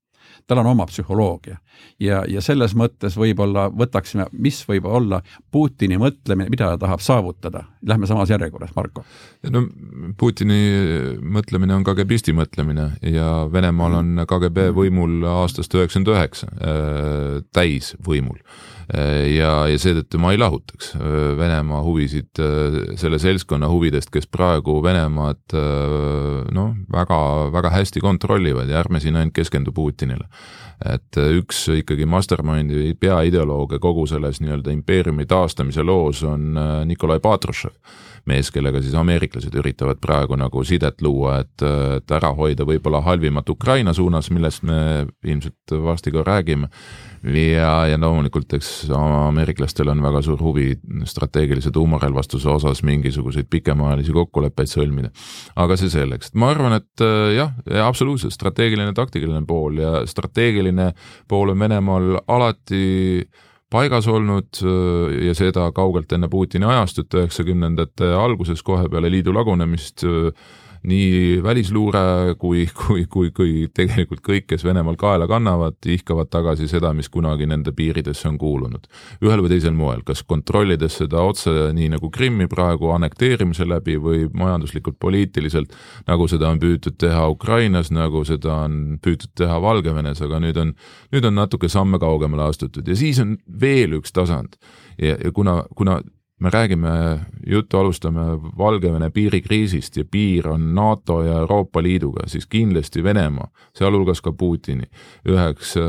tal 0.46 0.58
on 0.58 0.66
oma 0.66 0.86
psühholoogia. 0.86 1.56
ja, 2.00 2.22
ja 2.28 2.40
selles 2.44 2.74
mõttes 2.76 3.16
võib-olla 3.18 3.66
võtaksime, 3.72 4.26
mis 4.32 4.60
võib 4.68 4.86
olla 4.86 5.20
Putini 5.50 5.98
mõtlemine, 6.00 6.50
mida 6.50 6.68
ta 6.72 6.78
tahab 6.86 7.00
saavutada. 7.00 7.64
Lähme 7.86 8.06
samas 8.06 8.30
järjekorras, 8.30 8.74
Marko. 8.76 9.04
no 9.50 9.66
Putini 10.18 10.60
mõtlemine 11.20 11.76
on 11.76 11.84
KGB-isti 11.84 12.34
mõtlemine 12.36 12.90
ja 13.02 13.48
Venemaal 13.52 13.98
on 14.00 14.24
KGB 14.28 14.70
võimul 14.76 15.24
aastast 15.28 15.74
üheksakümmend 15.74 16.14
üheksa, 16.14 16.50
äh, 16.54 17.42
täisvõimul 17.52 18.40
ja, 18.92 19.50
ja 19.70 19.78
seetõttu 19.80 20.20
ma 20.20 20.34
ei 20.34 20.40
lahutaks 20.40 20.92
äh, 20.98 21.14
Venemaa 21.38 21.80
huvisid 21.86 22.40
äh, 22.42 22.78
selle 23.00 23.18
seltskonna 23.22 23.68
huvidest, 23.72 24.10
kes 24.14 24.28
praegu 24.28 24.80
Venemaad 24.84 25.56
noh, 26.54 26.74
väga, 26.92 27.18
väga 27.54 27.72
hästi 27.74 28.02
kontrollivad 28.04 28.70
ja 28.70 28.80
ärme 28.82 29.00
siin 29.00 29.16
ainult 29.16 29.34
keskendu 29.36 29.72
Putinile. 29.74 30.26
et 30.84 31.16
üks 31.16 31.68
ikkagi 31.70 32.06
mastermind'i 32.10 32.96
peaideoloogia 33.00 33.78
kogu 33.80 34.06
selles 34.10 34.40
nii-öelda 34.42 34.72
impeeriumi 34.74 35.26
taastamise 35.26 35.82
loos 35.82 36.22
on 36.26 36.58
Nikolai 36.88 37.20
Patrushev 37.22 37.76
mees, 38.28 38.50
kellega 38.52 38.80
siis 38.82 38.94
ameeriklased 38.96 39.54
üritavad 39.60 40.00
praegu 40.02 40.36
nagu 40.40 40.64
sidet 40.64 41.02
luua, 41.04 41.38
et, 41.44 41.64
et 41.98 42.14
ära 42.16 42.32
hoida 42.36 42.66
võib-olla 42.68 43.02
halvimat 43.04 43.50
Ukraina 43.52 43.94
suunas, 43.96 44.30
millest 44.32 44.64
me 44.64 44.78
ilmselt 45.24 45.76
varsti 45.84 46.12
ka 46.14 46.24
räägime 46.26 46.70
ja, 47.24 47.70
ja 47.88 47.98
loomulikult, 48.00 48.52
eks 48.56 48.70
ameeriklastel 48.96 49.88
on 49.92 50.02
väga 50.04 50.22
suur 50.24 50.40
huvi 50.42 50.74
strateegilise 51.08 51.72
tuumarelvastuse 51.74 52.48
osas 52.52 52.82
mingisuguseid 52.86 53.48
pikemaajalisi 53.50 54.12
kokkuleppeid 54.12 54.70
sõlmida. 54.70 55.10
aga 55.56 55.78
see 55.80 55.92
selleks, 55.92 56.34
ma 56.34 56.50
arvan, 56.52 56.76
et 56.80 57.04
äh, 57.04 57.34
jah, 57.38 57.54
absoluutselt 57.86 58.34
strateegiline, 58.36 58.92
taktiline 58.96 59.44
pool 59.48 59.80
ja 59.80 60.04
strateegiline 60.08 60.92
pool 61.28 61.54
on 61.54 61.64
Venemaal 61.64 62.18
alati 62.28 63.24
paigas 63.74 64.06
olnud 64.06 64.60
ja 65.24 65.32
seda 65.34 65.64
kaugelt 65.74 66.12
enne 66.14 66.28
Putini 66.30 66.66
ajastut, 66.68 67.14
üheksakümnendate 67.18 68.12
alguses, 68.14 68.62
kohe 68.62 68.86
peale 68.92 69.10
liidu 69.10 69.34
lagunemist 69.34 70.04
nii 70.84 71.40
välisluure 71.42 72.34
kui, 72.38 72.66
kui, 72.86 73.06
kui, 73.10 73.30
kui 73.34 73.52
tegelikult 73.74 74.20
kõik, 74.24 74.46
kes 74.50 74.64
Venemaal 74.64 74.98
kaela 75.00 75.28
kannavad, 75.30 75.78
ihkavad 75.88 76.28
tagasi 76.32 76.68
seda, 76.68 76.92
mis 76.96 77.08
kunagi 77.12 77.48
nende 77.48 77.72
piiridesse 77.72 78.28
on 78.28 78.38
kuulunud. 78.38 78.86
ühel 79.24 79.42
või 79.44 79.54
teisel 79.54 79.72
moel, 79.76 80.02
kas 80.04 80.22
kontrollides 80.22 80.98
seda 81.00 81.22
otse, 81.24 81.50
nii 81.74 81.88
nagu 81.96 82.10
Krimmi 82.10 82.46
praegu 82.52 82.92
annekteerimise 82.94 83.66
läbi 83.68 83.96
või 83.96 84.28
majanduslikult, 84.32 84.98
poliitiliselt, 85.00 85.72
nagu 86.06 86.28
seda 86.28 86.50
on 86.52 86.60
püütud 86.60 86.98
teha 87.00 87.26
Ukrainas, 87.32 87.90
nagu 87.90 88.24
seda 88.28 88.64
on 88.66 88.98
püütud 89.02 89.32
teha 89.34 89.60
Valgevenes, 89.62 90.20
aga 90.22 90.40
nüüd 90.44 90.60
on, 90.60 90.74
nüüd 91.14 91.24
on 91.24 91.38
natuke 91.40 91.68
samme 91.72 91.98
kaugemale 91.98 92.50
astutud 92.50 92.88
ja 92.88 92.96
siis 92.96 93.20
on 93.22 93.38
veel 93.60 93.96
üks 94.00 94.12
tasand 94.12 94.58
ja, 94.98 95.16
ja 95.16 95.32
kuna, 95.32 95.62
kuna 95.76 96.00
me 96.40 96.50
räägime, 96.50 97.20
juttu 97.46 97.78
alustame 97.78 98.20
Valgevene 98.58 99.10
piirikriisist 99.10 99.96
ja 99.96 100.04
piir 100.10 100.48
on 100.48 100.74
NATO 100.74 101.22
ja 101.22 101.38
Euroopa 101.38 101.82
Liiduga, 101.82 102.26
siis 102.26 102.46
kindlasti 102.46 103.04
Venemaa, 103.04 103.48
sealhulgas 103.78 104.20
ka 104.20 104.32
Putini, 104.32 104.88
üheks 105.28 105.76
äh, 105.76 105.84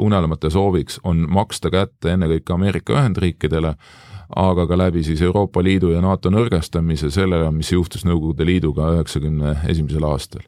unelmate 0.00 0.50
sooviks 0.50 1.00
on 1.04 1.26
maksta 1.30 1.70
kätte 1.70 2.14
ennekõike 2.16 2.54
Ameerika 2.54 2.96
Ühendriikidele, 2.96 3.74
aga 4.36 4.66
ka 4.66 4.78
läbi 4.78 5.04
siis 5.06 5.22
Euroopa 5.22 5.62
Liidu 5.62 5.92
ja 5.92 6.00
NATO 6.00 6.32
nõrgestamise 6.32 7.10
sellele, 7.14 7.50
mis 7.52 7.72
juhtus 7.72 8.06
Nõukogude 8.08 8.46
Liiduga 8.46 8.90
üheksakümne 8.96 9.58
esimesel 9.68 10.08
aastal. 10.08 10.42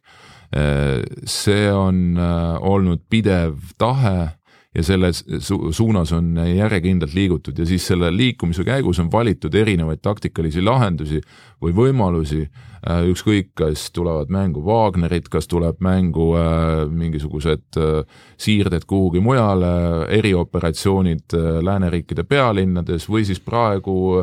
Äh, 0.56 1.04
see 1.28 1.68
on 1.72 2.16
äh, 2.16 2.56
olnud 2.64 3.04
pidev 3.10 3.74
tahe 3.78 4.37
ja 4.78 4.84
selles 4.86 5.24
su 5.42 5.72
suunas 5.74 6.12
on 6.14 6.36
järjekindlalt 6.46 7.14
liigutud 7.14 7.58
ja 7.58 7.66
siis 7.66 7.86
selle 7.90 8.12
liikumise 8.14 8.62
käigus 8.64 9.00
on 9.02 9.10
valitud 9.12 9.54
erinevaid 9.54 9.98
taktikalisi 10.02 10.62
lahendusi 10.62 11.18
või 11.62 11.74
võimalusi 11.74 12.44
ükskõik, 12.86 13.50
kas 13.58 13.88
tulevad 13.94 14.30
mängu 14.30 14.62
Wagnerid, 14.62 15.26
kas 15.32 15.48
tuleb 15.50 15.80
mängu 15.82 16.30
äh, 16.38 16.84
mingisugused 16.86 17.78
äh, 17.78 18.04
siirded 18.38 18.86
kuhugi 18.86 19.20
mujale, 19.20 20.06
erioperatsioonid 20.14 21.34
lääneriikide 21.66 22.22
pealinnades 22.28 23.08
või 23.10 23.24
siis 23.26 23.40
praegu 23.42 24.22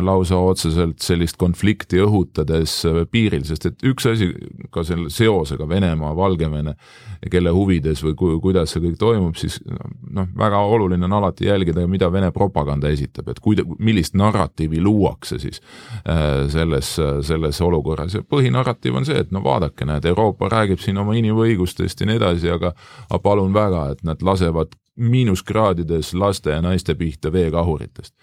lausa 0.00 0.38
otseselt 0.38 1.00
sellist 1.02 1.36
konflikti 1.40 1.98
õhutades 2.02 2.76
piiril, 3.10 3.42
sest 3.48 3.66
et 3.66 3.82
üks 3.90 4.06
asi 4.06 4.28
ka 4.70 4.84
selle 4.86 5.10
seosega 5.10 5.66
Venemaa, 5.68 6.12
Valgevene, 6.16 6.76
kelle 7.30 7.50
huvides 7.54 8.04
või 8.04 8.14
ku, 8.18 8.30
kuidas 8.44 8.74
see 8.74 8.84
kõik 8.84 8.98
toimub, 9.00 9.34
siis 9.40 9.58
noh, 9.66 10.28
väga 10.38 10.62
oluline 10.70 11.08
on 11.08 11.18
alati 11.18 11.50
jälgida, 11.50 11.86
mida 11.90 12.12
Vene 12.12 12.30
propaganda 12.34 12.92
esitab, 12.94 13.32
et 13.32 13.42
kuida-, 13.42 13.66
millist 13.78 14.14
narratiivi 14.18 14.80
luuakse 14.84 15.40
siis 15.42 15.60
selles, 16.54 16.94
selles 17.26 17.39
selles 17.40 17.60
olukorras. 17.60 18.14
Ja 18.14 18.22
põhinarratiiv 18.22 18.96
on 18.96 19.06
see, 19.08 19.18
et 19.18 19.30
no 19.32 19.42
vaadake, 19.44 19.86
näed, 19.88 20.04
Euroopa 20.04 20.48
räägib 20.48 20.80
siin 20.80 20.98
oma 20.98 21.14
inimõigustest 21.18 22.00
ja 22.00 22.06
nii 22.06 22.20
edasi, 22.20 22.50
aga 22.50 22.74
aga 23.08 23.22
palun 23.22 23.54
väga, 23.54 23.90
et 23.92 24.04
nad 24.04 24.22
lasevad 24.22 24.76
miinuskraadides 24.96 26.14
laste 26.14 26.50
ja 26.50 26.60
naiste 26.62 26.94
pihta 26.94 27.32
veekahuritest 27.32 28.14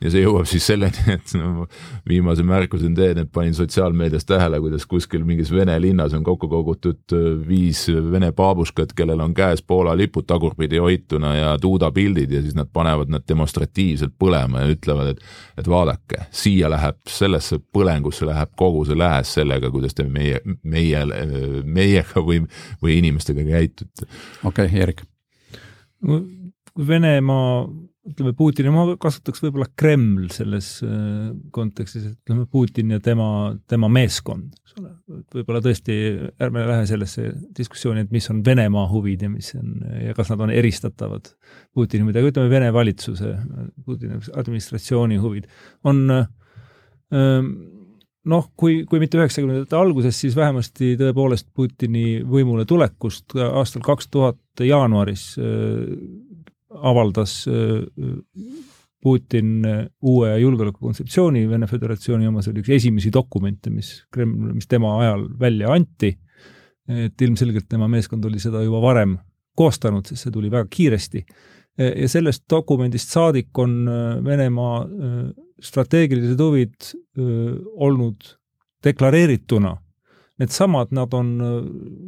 ja 0.00 0.10
see 0.12 0.22
jõuab 0.22 0.46
siis 0.48 0.66
selleni, 0.68 1.04
et 1.16 1.34
no, 1.38 1.66
viimase 2.08 2.44
märkuseni 2.46 2.96
teen, 2.98 3.20
et 3.22 3.32
panin 3.32 3.54
sotsiaalmeedias 3.56 4.26
tähele, 4.28 4.60
kuidas 4.60 4.86
kuskil 4.86 5.24
mingis 5.24 5.52
Vene 5.54 5.78
linnas 5.80 6.14
on 6.16 6.24
kokku 6.26 6.48
kogutud 6.52 7.16
äh, 7.16 7.28
viis 7.48 7.86
Vene 8.10 8.32
baabuskat, 8.36 8.92
kellel 8.96 9.22
on 9.24 9.34
käes 9.36 9.62
Poola 9.62 9.96
lipud 9.96 10.28
tagurpidi 10.28 10.80
hoituna 10.82 11.34
ja 11.36 11.54
tuudapildid 11.60 12.32
ja 12.36 12.42
siis 12.42 12.56
nad 12.58 12.70
panevad 12.72 13.12
nad 13.12 13.24
demonstratiivselt 13.28 14.14
põlema 14.18 14.64
ja 14.64 14.76
ütlevad, 14.76 15.14
et 15.14 15.24
et 15.56 15.68
vaadake, 15.68 16.26
siia 16.36 16.68
läheb, 16.70 16.98
sellesse 17.08 17.58
põlengusse 17.72 18.26
läheb 18.28 18.52
kogu 18.58 18.84
see 18.84 18.98
lääs 18.98 19.32
sellega, 19.38 19.70
kuidas 19.72 19.96
te 19.96 20.04
meie, 20.04 20.40
meie, 20.62 21.02
meiega 21.64 22.20
või, 22.20 22.42
või 22.82 22.98
inimestega 23.00 23.44
käitute. 23.46 24.08
okei 24.44 24.66
okay,, 24.68 24.80
Erik. 24.82 25.04
Venemaa 26.76 27.64
ütleme 28.06 28.32
Putini, 28.36 28.70
ma 28.72 28.84
kasutaks 29.00 29.42
võib-olla 29.42 29.66
Kreml 29.78 30.28
selles 30.34 30.68
äh, 30.86 31.30
kontekstis, 31.54 32.08
ütleme 32.12 32.46
Putin 32.50 32.94
ja 32.94 33.00
tema, 33.02 33.28
tema 33.70 33.90
meeskond, 33.92 34.54
eks 34.62 34.76
ole. 34.80 34.92
võib-olla 35.34 35.62
tõesti 35.64 35.96
ärme 36.42 36.66
lähe 36.68 36.86
sellesse 36.88 37.30
diskussiooni, 37.56 38.06
et 38.06 38.14
mis 38.14 38.28
on 38.32 38.42
Venemaa 38.46 38.86
huvid 38.92 39.26
ja 39.26 39.30
mis 39.32 39.52
on 39.58 39.80
ja 40.04 40.14
kas 40.16 40.30
nad 40.32 40.44
on 40.46 40.54
eristatavad 40.54 41.32
Putini 41.74 42.06
huvidega, 42.06 42.32
ütleme 42.34 42.52
Vene 42.52 42.72
valitsuse, 42.74 43.32
Putini 43.86 44.20
administratsiooni 44.34 45.18
huvid 45.22 45.50
on 45.86 46.04
ähm, 46.14 47.50
noh, 48.26 48.48
kui, 48.58 48.80
kui 48.90 49.02
mitte 49.02 49.18
üheksakümnendate 49.20 49.78
alguses, 49.78 50.18
siis 50.20 50.36
vähemasti 50.38 50.94
tõepoolest 51.00 51.50
Putini 51.54 52.22
võimule 52.26 52.66
tulekust 52.68 53.36
aastal 53.50 53.84
kaks 53.86 54.10
tuhat 54.14 54.66
jaanuaris 54.66 55.32
äh, 55.42 56.35
avaldas 56.82 57.44
äh, 57.48 57.84
Putin 59.02 59.64
äh, 59.64 59.84
uue 60.02 60.32
julgeolekukontseptsiooni, 60.40 61.46
Vene 61.50 61.68
Föderatsiooni 61.70 62.28
oma, 62.28 62.42
see 62.42 62.54
oli 62.54 62.64
üks 62.64 62.72
esimesi 62.78 63.12
dokumente, 63.14 63.70
mis 63.70 63.92
Kreml, 64.12 64.54
mis 64.56 64.68
tema 64.70 64.96
ajal 65.02 65.28
välja 65.40 65.72
anti. 65.74 66.16
et 66.86 67.22
ilmselgelt 67.22 67.66
tema 67.66 67.88
meeskond 67.90 68.24
oli 68.28 68.38
seda 68.38 68.60
juba 68.62 68.78
varem 68.78 69.16
koostanud, 69.58 70.06
sest 70.06 70.22
see 70.22 70.30
tuli 70.30 70.46
väga 70.52 70.68
kiiresti. 70.70 71.24
ja 71.76 72.08
sellest 72.08 72.44
dokumendist 72.50 73.10
saadik 73.10 73.58
on 73.58 73.88
äh, 73.88 74.24
Venemaa 74.24 74.86
strateegilised 75.62 76.40
huvid 76.40 76.92
olnud 77.80 78.28
deklareerituna 78.84 79.74
needsamad, 80.40 80.90
nad 80.92 81.14
on 81.16 81.30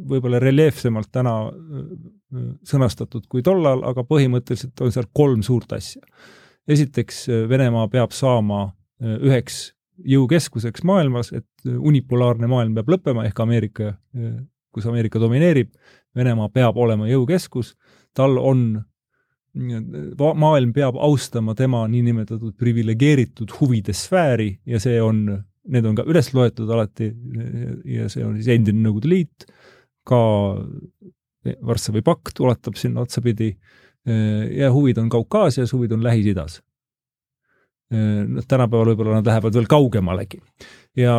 võib-olla 0.09 0.39
reljeefsemalt 0.41 1.09
täna 1.11 1.33
sõnastatud 2.67 3.25
kui 3.29 3.43
tollal, 3.45 3.81
aga 3.89 4.03
põhimõtteliselt 4.05 4.81
on 4.85 4.93
seal 4.93 5.09
kolm 5.13 5.41
suurt 5.45 5.73
asja. 5.73 6.01
esiteks, 6.69 7.27
Venemaa 7.49 7.87
peab 7.89 8.11
saama 8.13 8.67
äh, 8.67 9.15
üheks 9.25 9.73
jõukeskuseks 10.05 10.83
maailmas, 10.85 11.31
et 11.33 11.47
unipolaarne 11.65 12.47
maailm 12.47 12.75
peab 12.77 12.91
lõppema, 12.93 13.25
ehk 13.25 13.39
Ameerika, 13.39 13.95
äh, 14.15 14.35
kus 14.71 14.85
Ameerika 14.85 15.19
domineerib, 15.19 15.73
Venemaa 16.15 16.49
peab 16.53 16.77
olema 16.77 17.09
jõukeskus, 17.09 17.75
tal 18.13 18.37
on 18.37 18.83
maailm 20.37 20.73
peab 20.73 20.97
austama 21.01 21.55
tema 21.57 21.81
niinimetatud 21.89 22.53
priviligeeritud 22.57 23.49
huvide 23.59 23.93
sfääri 23.97 24.59
ja 24.65 24.79
see 24.79 25.01
on, 25.01 25.23
need 25.67 25.85
on 25.85 25.97
ka 25.97 26.05
üles 26.09 26.31
loetud 26.33 26.69
alati 26.71 27.09
ja 27.89 28.07
see 28.11 28.23
on 28.25 28.37
siis 28.39 28.49
endine 28.55 28.81
Nõukogude 28.83 29.11
Liit, 29.11 29.45
ka 30.07 30.19
Varssavi 31.65 32.01
pakt 32.05 32.39
ulatab 32.43 32.79
sinna 32.79 33.03
otsapidi 33.05 33.51
ja 34.55 34.71
huvid 34.73 34.97
on 34.97 35.09
Kaukaasias, 35.11 35.73
huvid 35.73 35.91
on 35.95 36.03
Lähis-Idas. 36.03 36.61
noh, 37.89 38.45
tänapäeval 38.45 38.91
võib-olla 38.91 39.15
nad 39.17 39.25
lähevad 39.25 39.55
veel 39.57 39.65
kaugemalegi. 39.69 40.39
ja 40.97 41.13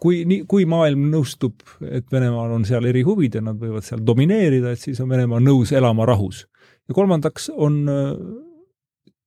kui 0.00 0.24
nii, 0.28 0.44
kui 0.48 0.66
maailm 0.68 1.06
nõustub, 1.10 1.62
et 1.88 2.04
Venemaal 2.12 2.52
on 2.52 2.64
seal 2.68 2.84
erihuvid 2.84 3.34
ja 3.34 3.40
nad 3.40 3.56
võivad 3.60 3.84
seal 3.84 4.02
domineerida, 4.06 4.72
et 4.72 4.80
siis 4.80 5.00
on 5.00 5.08
Venemaa 5.08 5.40
nõus 5.40 5.72
elama 5.72 6.06
rahus. 6.06 6.46
ja 6.88 6.94
kolmandaks 6.94 7.50
on 7.56 7.82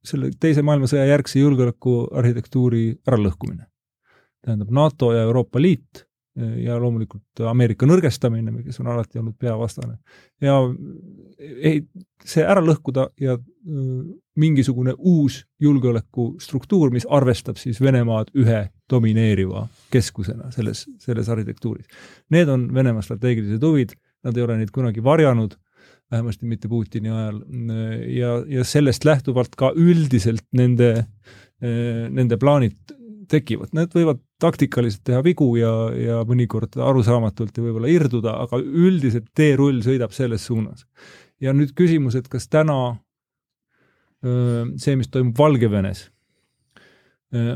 selle 0.04 0.32
teise 0.39 0.62
maailmasõja 0.62 1.06
järgse 1.10 1.39
julgeolekuarhitektuuri 1.39 2.86
äralõhkumine. 3.08 3.65
Tähendab, 4.45 4.69
NATO 4.71 5.13
ja 5.13 5.25
Euroopa 5.28 5.62
Liit 5.62 6.06
ja 6.39 6.78
loomulikult 6.80 7.41
Ameerika 7.49 7.88
nõrgestamine, 7.89 8.54
kes 8.63 8.80
on 8.80 8.88
alati 8.93 9.19
olnud 9.19 9.36
peavastane. 9.39 9.97
ja 10.41 10.56
ei, 11.39 11.82
see 12.25 12.43
ära 12.45 12.62
lõhkuda 12.63 13.10
ja 13.19 13.38
mingisugune 14.39 14.93
uus 14.97 15.41
julgeolekustruktuur, 15.62 16.93
mis 16.95 17.08
arvestab 17.10 17.60
siis 17.60 17.82
Venemaad 17.82 18.32
ühe 18.39 18.67
domineeriva 18.89 19.65
keskusena 19.91 20.52
selles, 20.56 20.86
selles 21.04 21.30
arhitektuuris. 21.30 21.89
Need 22.32 22.52
on 22.52 22.69
Venemaa 22.73 23.04
strateegilised 23.06 23.63
huvid, 23.65 23.97
nad 24.23 24.38
ei 24.38 24.45
ole 24.45 24.60
neid 24.62 24.71
kunagi 24.75 25.04
varjanud, 25.04 25.58
vähemasti 26.12 26.47
mitte 26.49 26.69
Putini 26.71 27.12
ajal, 27.12 27.41
ja, 28.15 28.32
ja 28.47 28.63
sellest 28.63 29.06
lähtuvalt 29.06 29.60
ka 29.60 29.73
üldiselt 29.75 30.45
nende, 30.56 31.06
nende 31.60 32.39
plaanid 32.39 32.98
tekivad, 33.30 33.74
need 33.78 33.94
võivad 33.96 34.22
taktikaliselt 34.42 35.04
teha 35.08 35.22
vigu 35.26 35.52
ja, 35.60 35.72
ja 35.96 36.22
mõnikord 36.28 36.78
arusaamatult 36.82 37.58
ja 37.58 37.65
võib-olla 37.65 37.92
irduda, 37.92 38.36
aga 38.46 38.60
üldiselt 38.60 39.30
teerull 39.38 39.84
sõidab 39.86 40.15
selles 40.15 40.46
suunas. 40.50 40.86
ja 41.39 41.54
nüüd 41.56 41.72
küsimus, 41.78 42.15
et 42.20 42.28
kas 42.28 42.50
täna 42.52 42.98
see, 44.20 44.96
mis 45.00 45.08
toimub 45.12 45.38
Valgevenes, 45.39 46.10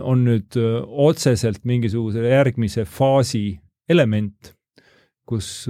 on 0.05 0.23
nüüd 0.27 0.55
otseselt 0.85 1.63
mingisuguse 1.65 2.23
järgmise 2.23 2.85
faasi 2.85 3.59
element, 3.89 4.53
kus 5.27 5.69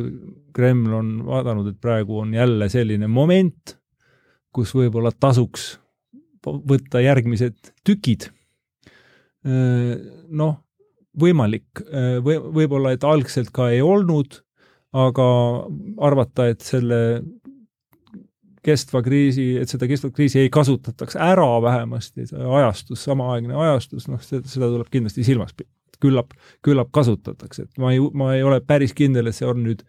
Kreml 0.53 0.97
on 0.97 1.13
vaadanud, 1.25 1.71
et 1.71 1.79
praegu 1.81 2.19
on 2.19 2.33
jälle 2.33 2.67
selline 2.69 3.07
moment, 3.07 3.77
kus 4.53 4.73
võib-olla 4.75 5.13
tasuks 5.13 5.77
võtta 6.43 7.01
järgmised 7.01 7.73
tükid. 7.87 8.29
Noh, 9.43 10.53
võimalik 11.19 11.83
või 12.23 12.37
võib-olla, 12.39 12.93
et 12.95 13.03
algselt 13.03 13.51
ka 13.53 13.69
ei 13.73 13.81
olnud, 13.83 14.39
aga 14.93 15.27
arvata, 16.05 16.47
et 16.53 16.63
selle 16.63 16.99
kestva 18.63 19.01
kriisi, 19.03 19.53
et 19.59 19.71
seda 19.71 19.87
kestvat 19.89 20.13
kriisi 20.15 20.39
ei 20.43 20.51
kasutataks 20.53 21.17
ära 21.19 21.49
vähemasti, 21.63 22.27
ajastus, 22.31 23.03
samaaegne 23.03 23.57
ajastus, 23.59 24.07
noh, 24.07 24.21
seda 24.23 24.69
tuleb 24.69 24.89
kindlasti 24.93 25.25
silmas 25.27 25.55
pidada. 25.55 25.71
küllap, 26.03 26.33
küllap 26.59 26.89
kasutatakse, 26.91 27.63
et 27.63 27.77
ma 27.79 27.93
ei, 27.93 27.99
ma 28.11 28.33
ei 28.35 28.41
ole 28.43 28.57
päris 28.67 28.91
kindel, 28.91 29.29
et 29.29 29.37
see 29.37 29.47
on 29.47 29.61
nüüd, 29.63 29.85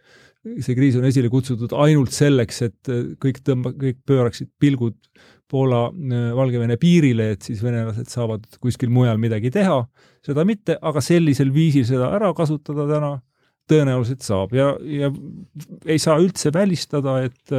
see 0.63 0.75
kriis 0.77 0.95
on 0.95 1.03
esile 1.09 1.27
kutsutud 1.31 1.73
ainult 1.75 2.15
selleks, 2.15 2.61
et 2.69 2.91
kõik 3.19 3.41
tõmba-, 3.43 3.73
kõik 3.75 3.99
pööraksid 4.07 4.47
pilgud 4.59 4.95
Poola, 4.95 5.34
Valgevene 5.53 6.77
piirile, 6.81 7.31
et 7.35 7.45
siis 7.45 7.61
venelased 7.63 8.09
saavad 8.09 8.45
kuskil 8.61 8.89
mujal 8.89 9.19
midagi 9.21 9.51
teha, 9.53 9.83
seda 10.25 10.45
mitte, 10.47 10.77
aga 10.81 11.03
sellisel 11.05 11.53
viisil 11.53 11.85
seda 11.85 12.09
ära 12.17 12.31
kasutada 12.33 12.87
täna 12.89 13.11
tõenäoliselt 13.69 14.25
saab. 14.25 14.53
Ja, 14.57 14.71
ja 14.81 15.11
ei 15.85 16.01
saa 16.01 16.17
üldse 16.21 16.51
välistada, 16.53 17.19
et 17.25 17.53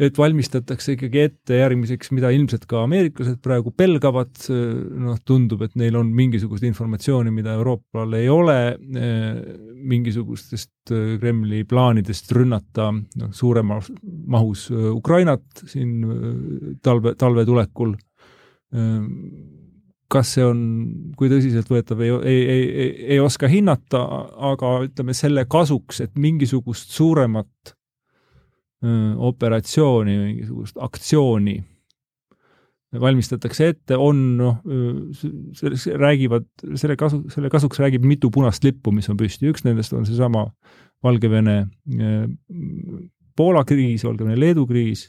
et 0.00 0.16
valmistatakse 0.16 0.94
ikkagi 0.94 1.20
ette 1.26 1.58
järgmiseks, 1.58 2.10
mida 2.16 2.30
ilmselt 2.32 2.64
ka 2.70 2.84
ameeriklased 2.86 3.40
praegu 3.44 3.72
pelgavad, 3.76 4.32
noh, 4.48 5.18
tundub, 5.28 5.64
et 5.66 5.76
neil 5.80 5.98
on 6.00 6.08
mingisugust 6.16 6.64
informatsiooni, 6.68 7.32
mida 7.34 7.52
Euroopal 7.58 8.16
ei 8.16 8.30
ole, 8.32 8.58
mingisugustest 9.90 10.94
Kremli 11.20 11.64
plaanidest 11.68 12.32
rünnata 12.36 12.90
noh, 12.94 13.32
suuremas 13.36 13.90
mahus 14.00 14.68
Ukrainat 14.72 15.64
siin 15.68 16.78
talve, 16.82 17.14
talve 17.20 17.44
tulekul. 17.48 17.96
kas 20.10 20.32
see 20.34 20.42
on, 20.42 20.60
kui 21.18 21.28
tõsiseltvõetav, 21.30 22.00
ei, 22.02 22.10
ei, 22.10 22.40
ei, 22.40 22.62
ei, 22.82 22.88
ei 23.14 23.18
oska 23.22 23.46
hinnata, 23.50 24.00
aga 24.50 24.72
ütleme 24.88 25.14
selle 25.14 25.44
kasuks, 25.50 26.00
et 26.02 26.16
mingisugust 26.18 26.90
suuremat 26.96 27.76
operatsiooni, 29.30 30.16
mingisugust 30.18 30.78
aktsiooni 30.80 31.58
valmistatakse 33.00 33.68
ette, 33.70 33.96
on 33.96 34.22
noh, 34.38 34.56
räägivad, 36.00 36.46
selle 36.74 36.96
kasu, 36.98 37.22
selle 37.30 37.50
kasuks 37.52 37.78
räägib 37.78 38.06
mitu 38.08 38.30
punast 38.34 38.64
lippu, 38.66 38.90
mis 38.94 39.06
on 39.12 39.18
püsti, 39.20 39.50
üks 39.52 39.62
nendest 39.66 39.94
on 39.94 40.08
seesama 40.08 40.48
Valgevene, 41.04 41.62
Poola 43.36 43.62
kriis, 43.64 44.02
Valgevene-Leedu 44.04 44.66
kriis, 44.68 45.06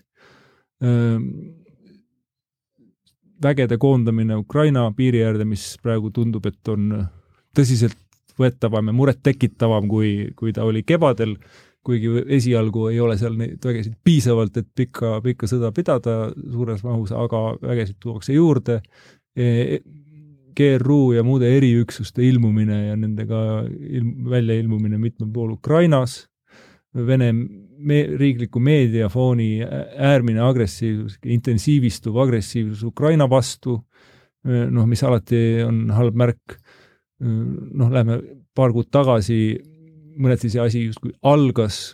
vägede 3.44 3.80
koondamine 3.82 4.38
Ukraina 4.40 4.86
piiri 4.96 5.26
äärde, 5.26 5.48
mis 5.50 5.74
praegu 5.82 6.14
tundub, 6.14 6.46
et 6.46 6.72
on 6.72 6.94
tõsiseltvõetavam 7.58 8.94
ja 8.94 8.96
murettekitavam, 8.96 9.90
kui, 9.90 10.14
kui 10.38 10.54
ta 10.54 10.64
oli 10.70 10.86
kevadel 10.88 11.36
kuigi 11.86 12.26
esialgu 12.38 12.88
ei 12.92 13.00
ole 13.02 13.18
seal 13.18 13.38
neid 13.40 13.64
vägesid 13.66 13.98
piisavalt, 14.04 14.58
et 14.58 14.68
pikka, 14.76 15.20
pikka 15.26 15.50
sõda 15.50 15.72
pidada 15.76 16.18
suures 16.38 16.84
mahus, 16.86 17.14
aga 17.16 17.42
vägesid 17.62 17.98
tuuakse 18.02 18.38
juurde. 18.38 18.82
E. 19.36 19.80
GRU 20.52 21.14
ja 21.16 21.22
muude 21.24 21.48
eriüksuste 21.48 22.26
ilmumine 22.28 22.78
ja 22.90 22.96
nendega 23.00 23.64
ilm, 23.72 24.26
väljailmumine 24.30 24.98
mitmel 25.00 25.30
pool 25.32 25.54
Ukrainas, 25.56 26.26
Vene 26.92 27.30
me, 27.32 28.02
riikliku 28.20 28.60
meediafooni 28.60 29.62
äärmine 29.96 30.42
agressiivsus, 30.44 31.22
intensiivistuv 31.24 32.18
agressiivsus 32.20 32.84
Ukraina 32.84 33.30
vastu, 33.32 33.78
noh, 34.44 34.90
mis 34.90 35.04
alati 35.08 35.62
on 35.64 35.86
halb 35.96 36.18
märk, 36.20 36.58
noh, 37.24 37.94
lähme 37.94 38.20
paar 38.56 38.74
kuud 38.76 38.90
tagasi 38.92 39.40
mõneti 40.18 40.50
see 40.52 40.62
asi 40.64 40.86
justkui 40.88 41.14
algas 41.28 41.92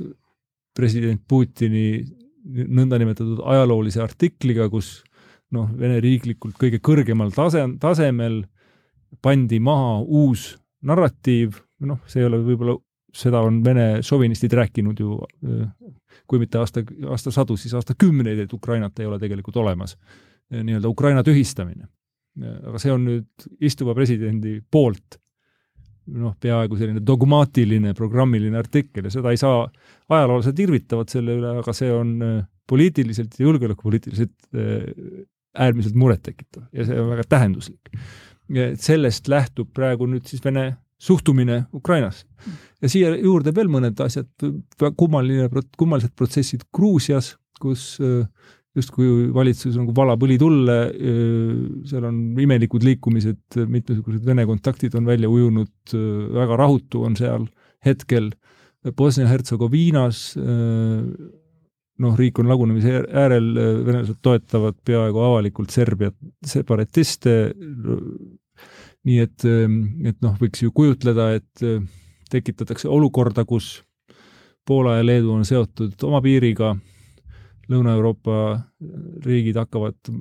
president 0.77 1.21
Putini 1.27 2.03
nõndanimetatud 2.47 3.41
ajaloolise 3.43 4.01
artikliga, 4.03 4.69
kus 4.71 5.01
noh, 5.55 5.69
Vene 5.79 5.99
riiklikult 6.03 6.57
kõige 6.59 6.79
kõrgemal 6.83 7.31
tase, 7.35 7.63
tasemel 7.81 8.41
pandi 9.23 9.59
maha 9.63 10.01
uus 10.03 10.53
narratiiv, 10.87 11.57
noh, 11.87 11.99
see 12.07 12.21
ei 12.21 12.27
ole 12.29 12.39
võib-olla, 12.43 12.77
seda 13.15 13.41
on 13.45 13.61
Vene 13.65 14.03
šovinistid 14.05 14.53
rääkinud 14.57 15.01
ju 15.01 15.17
kui 16.27 16.41
mitte 16.41 16.59
aasta, 16.61 16.83
aastasadu, 17.13 17.57
siis 17.59 17.75
aastakümneid, 17.77 18.43
et 18.43 18.53
Ukrainat 18.53 18.99
ei 18.99 19.07
ole 19.07 19.19
tegelikult 19.19 19.57
olemas. 19.63 19.97
nii-öelda 20.51 20.87
Ukraina 20.87 21.23
tühistamine. 21.23 21.87
aga 22.37 22.79
see 22.79 22.91
on 22.93 23.01
nüüd 23.03 23.47
istuva 23.65 23.95
presidendi 23.97 24.61
poolt 24.71 25.17
noh, 26.07 26.35
peaaegu 26.39 26.77
selline 26.79 27.01
dogmaatiline 27.05 27.93
programmiline 27.97 28.59
artikkel 28.59 29.07
ja 29.07 29.13
seda 29.13 29.33
ei 29.33 29.39
saa, 29.41 29.65
ajaloolased 30.09 30.59
irvitavad 30.63 31.11
selle 31.11 31.37
üle, 31.39 31.55
aga 31.61 31.75
see 31.75 31.91
on 31.93 32.13
äh, 32.23 32.37
poliitiliselt 32.67 33.37
ja 33.39 33.47
julgeolekupoliitiliselt 33.47 34.35
äh, 34.55 35.25
äärmiselt 35.57 35.97
murettekitav 35.99 36.67
ja 36.75 36.87
see 36.87 36.99
on 37.01 37.11
väga 37.13 37.27
tähenduslik. 37.29 37.93
sellest 38.79 39.27
lähtub 39.27 39.73
praegu 39.75 40.05
nüüd 40.07 40.27
siis 40.27 40.43
Vene 40.43 40.77
suhtumine 40.97 41.65
Ukrainasse. 41.73 42.25
ja 42.81 42.89
siia 42.89 43.15
juurde 43.15 43.53
veel 43.55 43.67
mõned 43.67 43.99
asjad, 44.03 44.29
kummaline, 44.95 45.49
kummalised 45.77 46.13
protsessid 46.15 46.63
Gruusias, 46.73 47.35
kus 47.59 47.97
äh, 48.01 48.27
justkui 48.77 49.29
valitsus 49.33 49.75
nagu 49.79 49.93
valab 49.95 50.21
õli 50.27 50.37
tulle, 50.41 50.77
seal 51.89 52.05
on 52.07 52.19
imelikud 52.39 52.85
liikumised, 52.85 53.57
mitmesugused 53.65 54.25
Vene 54.25 54.45
kontaktid 54.49 54.95
on 54.99 55.07
välja 55.09 55.29
ujunud, 55.31 55.95
väga 56.37 56.59
rahutu 56.59 57.03
on 57.07 57.17
seal 57.19 57.47
hetkel. 57.85 58.31
Bosnia-Hertsegoviinas 58.97 60.21
noh, 61.97 62.17
riik 62.17 62.39
on 62.39 62.49
lagunemise 62.49 63.01
äärel, 63.09 63.49
venelased 63.85 64.19
toetavad 64.23 64.77
peaaegu 64.85 65.21
avalikult 65.25 65.73
Serbiat, 65.73 66.15
separatiste, 66.45 67.35
nii 69.07 69.23
et, 69.23 69.47
et 69.47 70.21
noh, 70.21 70.37
võiks 70.41 70.61
ju 70.61 70.73
kujutleda, 70.75 71.31
et 71.39 71.65
tekitatakse 72.31 72.89
olukorda, 72.91 73.45
kus 73.47 73.79
Poola 74.67 74.97
ja 74.97 75.05
Leedu 75.05 75.31
on 75.31 75.45
seotud 75.47 75.95
oma 76.03 76.19
piiriga 76.19 76.73
Lõuna-Euroopa 77.71 78.37
riigid 79.25 79.57
hakkavad 79.59 80.11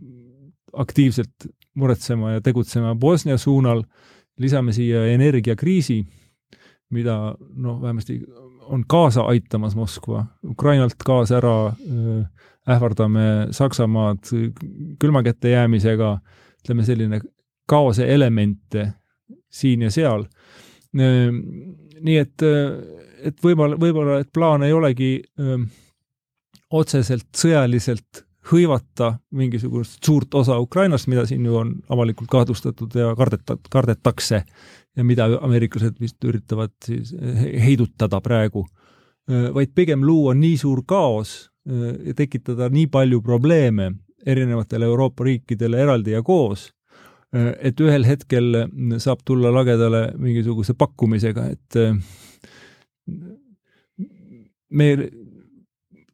aktiivselt 0.76 1.46
muretsema 1.76 2.36
ja 2.36 2.40
tegutsema 2.40 2.94
Bosnia 2.94 3.38
suunal, 3.38 3.82
lisame 4.38 4.72
siia 4.76 5.06
energiakriisi, 5.12 6.00
mida 6.90 7.36
noh, 7.38 7.80
vähemasti 7.82 8.20
on 8.66 8.84
kaasa 8.88 9.22
aitamas 9.30 9.76
Moskva, 9.76 10.24
Ukrainalt 10.44 10.98
gaas 11.06 11.32
ära, 11.32 11.72
ähvardame 12.66 13.46
Saksamaad 13.54 14.26
külma 15.00 15.22
kätte 15.22 15.54
jäämisega, 15.54 16.16
ütleme 16.64 16.84
selline 16.86 17.20
kaose 17.68 18.06
elemente 18.14 18.88
siin 19.50 19.86
ja 19.86 19.90
seal. 19.90 20.26
nii 20.96 22.16
et, 22.18 22.42
et 23.22 23.42
võib-olla, 23.44 23.76
võib-olla, 23.80 24.20
et 24.20 24.30
plaan 24.34 24.62
ei 24.66 24.72
olegi 24.72 25.10
öö, 25.40 25.58
otseselt 26.70 27.28
sõjaliselt 27.36 28.24
hõivata 28.46 29.16
mingisugust 29.34 30.04
suurt 30.04 30.34
osa 30.34 30.58
Ukrainast, 30.62 31.08
mida 31.10 31.26
siin 31.26 31.44
ju 31.46 31.56
on 31.58 31.72
avalikult 31.88 32.30
kahtlustatud 32.30 32.94
ja 32.94 33.12
kardeta-, 33.18 33.58
kardetakse 33.70 34.42
ja 34.96 35.04
mida 35.04 35.28
ameeriklased 35.40 35.98
vist 36.00 36.24
üritavad 36.24 36.72
siis 36.84 37.12
heidutada 37.64 38.20
praegu, 38.24 38.64
vaid 39.26 39.74
pigem 39.74 40.04
luua 40.06 40.34
nii 40.38 40.56
suur 40.60 40.84
kaos 40.86 41.50
ja 41.66 42.14
tekitada 42.14 42.68
nii 42.70 42.86
palju 42.86 43.20
probleeme 43.22 43.90
erinevatele 44.26 44.86
Euroopa 44.86 45.24
riikidele 45.26 45.82
eraldi 45.82 46.14
ja 46.14 46.22
koos, 46.22 46.70
et 47.34 47.80
ühel 47.82 48.06
hetkel 48.06 48.62
saab 49.02 49.24
tulla 49.26 49.50
lagedale 49.54 50.12
mingisuguse 50.18 50.74
pakkumisega, 50.78 51.50
et 51.50 51.78
me 54.70 54.88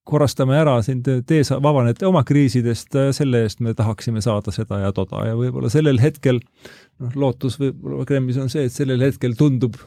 korrastame 0.04 0.56
ära 0.58 0.76
siin, 0.82 1.02
tee 1.02 1.42
vabanete 1.62 2.06
oma 2.08 2.24
kriisidest, 2.26 2.96
selle 3.14 3.44
eest 3.46 3.60
me 3.62 3.74
tahaksime 3.78 4.20
saada 4.24 4.54
seda 4.54 4.80
ja 4.82 4.92
toda 4.92 5.26
ja 5.28 5.36
võib-olla 5.38 5.70
sellel 5.70 6.00
hetkel 6.02 6.40
noh, 6.42 7.14
lootus 7.14 7.58
võib-olla 7.60 8.06
Kremlis 8.08 8.40
on 8.42 8.50
see, 8.50 8.66
et 8.66 8.74
sellel 8.74 9.02
hetkel 9.04 9.36
tundub 9.38 9.78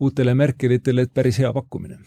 uutele 0.00 0.34
Merkelitele, 0.34 1.04
et 1.04 1.14
päris 1.14 1.40
hea 1.42 1.52
pakkumine 1.52 1.98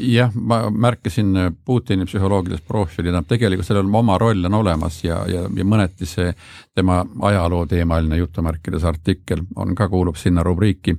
jah, 0.00 0.32
ma 0.34 0.62
märkasin 0.70 1.34
Putini 1.64 2.06
psühholoogilist 2.08 2.66
profiili, 2.66 3.10
tähendab 3.10 3.28
tegelikult 3.30 3.68
sellel 3.68 3.94
oma 4.00 4.18
roll 4.18 4.44
on 4.48 4.56
olemas 4.58 5.02
ja, 5.04 5.20
ja, 5.30 5.44
ja 5.46 5.66
mõneti 5.66 6.08
see 6.08 6.32
tema 6.74 7.04
ajaloo 7.30 7.66
teemaline 7.70 8.18
jutumärkides 8.18 8.86
artikkel 8.90 9.44
on 9.56 9.74
ka, 9.74 9.88
kuulub 9.88 10.16
sinna 10.16 10.42
rubriiki. 10.46 10.96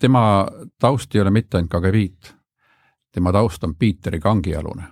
tema 0.00 0.48
taust 0.78 1.14
ei 1.14 1.20
ole 1.20 1.30
mitte 1.30 1.56
ainult 1.56 1.72
KGB-t 1.72 2.39
tema 3.12 3.32
taust 3.32 3.64
on 3.64 3.74
Piiteri 3.74 4.20
kangialune 4.20 4.88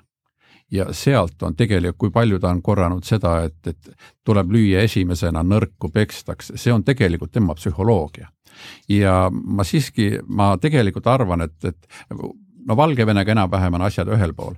ja 0.70 0.92
sealt 0.92 1.42
on 1.42 1.57
tegelikult, 1.57 1.98
kui 1.98 2.11
palju 2.12 2.38
ta 2.40 2.50
on 2.52 2.62
korranud 2.62 3.04
seda, 3.04 3.38
et, 3.48 3.57
et 3.66 3.92
tuleb 4.24 4.50
lüüa 4.52 4.83
esimesena, 4.85 5.42
nõrku 5.42 5.90
pekstakse, 5.92 6.59
see 6.61 6.72
on 6.72 6.85
tegelikult 6.85 7.33
tema 7.33 7.54
psühholoogia. 7.57 8.28
ja 8.88 9.31
ma 9.31 9.64
siiski, 9.64 10.18
ma 10.26 10.57
tegelikult 10.61 11.07
arvan, 11.07 11.46
et, 11.46 11.64
et 11.64 11.87
no 12.66 12.77
Valgevenega 12.77 13.33
enam-vähem 13.33 13.75
on 13.79 13.85
asjad 13.87 14.09
ühel 14.12 14.35
pool. 14.37 14.55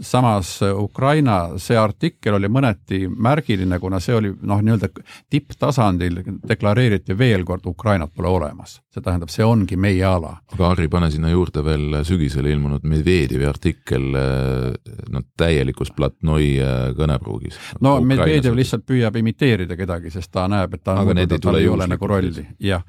samas 0.00 0.60
Ukraina, 0.62 1.58
see 1.58 1.78
artikkel 1.78 2.36
oli 2.38 2.48
mõneti 2.52 3.06
märgiline, 3.08 3.78
kuna 3.80 4.00
see 4.00 4.14
oli 4.16 4.32
noh, 4.42 4.62
nii-öelda 4.62 4.90
tipptasandil 5.30 6.20
deklareeriti 6.48 7.16
veel 7.18 7.44
kord, 7.44 7.66
Ukrainat 7.66 8.12
pole 8.14 8.28
olemas. 8.28 8.80
see 8.96 9.02
tähendab, 9.04 9.28
see 9.28 9.44
ongi 9.44 9.76
meie 9.76 10.04
ala. 10.04 10.36
aga 10.52 10.68
Harri, 10.70 10.88
pane 10.88 11.10
sinna 11.10 11.30
juurde 11.30 11.64
veel 11.64 12.00
sügisel 12.04 12.46
ilmunud 12.48 12.84
Medvedjevi 12.88 13.46
artikkel 13.46 14.06
noh, 14.14 15.26
täielikus 15.36 15.92
platnoi 15.96 16.48
äh, 16.60 16.76
kõnepruugis. 16.96 17.58
no 17.80 17.98
Medvedjev 18.00 18.56
lihtsalt 18.56 18.86
püüab 18.88 19.16
imiteerida 19.20 19.76
kedagi, 19.76 20.10
sest 20.14 20.32
ta 20.32 20.46
näeb, 20.50 20.78
et 20.78 20.84
ta 20.84 20.96
aga 21.02 21.16
need 21.16 21.36
ei 21.36 21.42
tule 21.42 21.62
ole 21.68 21.88
nagu 21.90 22.08
rolli, 22.10 22.46
jah. 22.60 22.82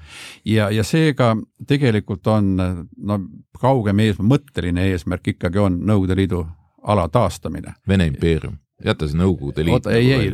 ja, 0.45 0.67
ja, 0.67 0.69
ja 0.71 0.83
seega 0.87 1.33
tegelikult 1.67 2.27
on 2.31 2.55
no 2.57 3.19
kaugem 3.57 3.99
eesmärk, 4.05 4.26
mõtteline 4.27 4.87
eesmärk 4.91 5.33
ikkagi 5.33 5.61
on 5.63 5.81
Nõukogude 5.87 6.17
Liidu 6.19 6.45
ala 6.87 7.07
taastamine. 7.11 7.73
Vene 7.87 8.07
impeerium, 8.11 8.57
jäta 8.85 9.07
see 9.07 9.19
Nõukogude 9.19 9.65
Liit. 9.65 9.73
oota, 9.79 9.95
ei, 9.95 10.11
ei, 10.13 10.31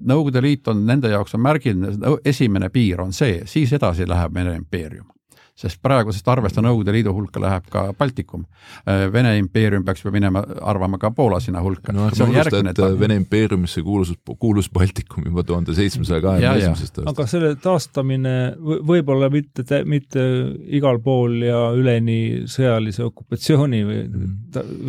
Nõukogude 0.00 0.42
Liit 0.44 0.68
on 0.68 0.84
nende 0.86 1.12
jaoks 1.12 1.34
on 1.34 1.44
märgiline, 1.44 2.18
esimene 2.24 2.70
piir 2.70 3.00
on 3.00 3.12
see, 3.16 3.42
siis 3.46 3.72
edasi 3.76 4.08
läheb 4.08 4.34
Vene 4.34 4.54
impeerium 4.56 5.08
sest 5.60 5.80
praegusest 5.84 6.28
arvesta 6.32 6.62
Nõukogude 6.64 6.94
Liidu 6.94 7.12
hulka 7.14 7.40
läheb 7.42 7.66
ka 7.72 7.84
Baltikum. 7.98 8.44
Äh, 8.88 9.06
Vene 9.12 9.34
impeerium 9.40 9.84
peaks 9.86 10.04
juba 10.04 10.14
minema, 10.16 10.42
arvama 10.72 10.98
ka 11.00 11.12
Poola 11.14 11.40
sinna 11.42 11.62
hulka. 11.64 11.92
no 11.96 12.08
ta... 12.10 12.90
Vene 13.00 13.18
impeeriumisse 13.20 13.82
kuulus, 13.86 14.14
kuulus 14.38 14.70
Baltikum 14.72 15.26
juba 15.28 15.44
tuhande 15.46 15.74
seitsmesaja 15.76 16.24
kahekümne 16.24 16.64
esimesest 16.64 17.00
aastast. 17.00 17.12
aga 17.12 17.26
selle 17.30 17.52
taastamine 17.62 18.34
võib-olla 18.60 19.30
mitte, 19.32 19.82
mitte 19.88 20.24
igal 20.80 21.00
pool 21.04 21.40
ja 21.44 21.60
üleni 21.76 22.46
sõjalise 22.50 23.04
okupatsiooni 23.06 23.82
või 23.86 24.00
mm., 24.08 24.34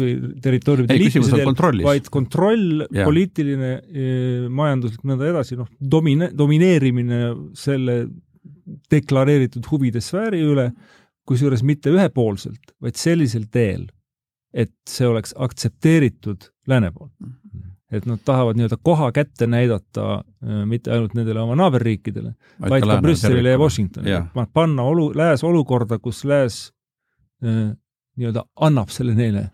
või 0.02 0.16
territooriumide 0.42 0.98
liitmise 0.98 1.38
teel, 1.38 1.84
vaid 1.86 2.10
kontroll, 2.14 2.86
poliitiline, 2.92 3.72
eh, 3.92 4.50
majanduslik, 4.50 5.04
nõnda 5.08 5.30
edasi, 5.32 5.58
noh, 5.60 5.70
domine-, 5.80 6.32
domineerimine 6.38 7.24
selle 7.58 8.04
deklareeritud 8.92 9.68
huvide 9.72 10.02
sfääri 10.04 10.42
üle, 10.46 10.72
kusjuures 11.28 11.64
mitte 11.64 11.92
ühepoolselt, 11.94 12.74
vaid 12.82 12.98
sellisel 13.00 13.48
teel, 13.52 13.86
et 14.54 14.74
see 14.90 15.08
oleks 15.08 15.36
aktsepteeritud 15.38 16.50
lääne 16.68 16.92
poolt. 16.92 17.14
et 17.92 18.06
nad 18.08 18.22
tahavad 18.24 18.56
nii-öelda 18.56 18.78
koha 18.88 19.10
kätte 19.12 19.48
näidata 19.52 20.04
äh, 20.16 20.62
mitte 20.66 20.94
ainult 20.96 21.12
nendele 21.14 21.42
oma 21.42 21.58
naaberriikidele, 21.60 22.34
vaid 22.70 22.86
ka 22.88 23.02
Brüsselile 23.04 23.52
ja 23.52 23.60
Washingtonile, 23.60 24.46
panna 24.54 24.86
olu, 24.88 25.10
lääs 25.16 25.44
olukorda, 25.44 26.00
kus 26.00 26.24
lääs 26.26 26.72
äh, 27.44 27.74
nii-öelda 28.16 28.46
annab 28.56 28.96
selle 28.96 29.16
neile 29.16 29.50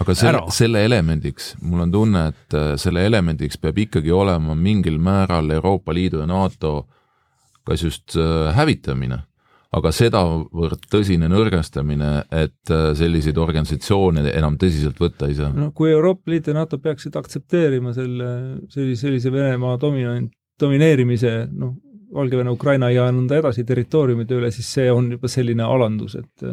aga 0.00 0.14
selle, 0.16 0.40
selle 0.54 0.84
elemendiks, 0.86 1.52
mul 1.60 1.84
on 1.84 1.92
tunne, 1.92 2.24
et 2.32 2.56
äh, 2.56 2.72
selle 2.80 3.04
elemendiks 3.06 3.60
peab 3.60 3.78
ikkagi 3.84 4.12
olema 4.12 4.56
mingil 4.56 4.98
määral 5.02 5.50
Euroopa 5.50 5.94
Liidu 5.94 6.22
ja 6.22 6.26
NATO 6.26 6.86
kas 7.68 7.84
just 7.84 8.16
äh, 8.18 8.50
hävitamine, 8.56 9.20
aga 9.72 9.92
sedavõrd 9.94 10.84
tõsine 10.92 11.30
nõrgestamine, 11.32 12.10
et 12.28 12.72
äh, 12.72 12.90
selliseid 12.98 13.38
organisatsioone 13.40 14.26
enam 14.32 14.58
tõsiselt 14.60 15.00
võtta 15.00 15.30
ei 15.30 15.38
saa. 15.38 15.52
no 15.54 15.70
kui 15.76 15.92
Euroopa 15.92 16.32
Liit 16.32 16.50
ja 16.50 16.56
NATO 16.58 16.78
peaksid 16.82 17.16
aktsepteerima 17.16 17.94
selle, 17.96 18.28
sellise, 18.72 19.06
sellise 19.06 19.32
Venemaa 19.32 19.78
dominant, 19.80 20.32
domineerimise, 20.60 21.34
noh, 21.52 21.74
Valgevene, 22.12 22.52
Ukraina 22.52 22.90
ja 22.92 23.06
nõnda 23.08 23.38
edasi 23.40 23.64
territooriumide 23.64 24.36
üle, 24.36 24.50
siis 24.52 24.66
see 24.68 24.90
on 24.92 25.06
juba 25.14 25.30
selline 25.32 25.64
alandus, 25.64 26.18
et 26.20 26.44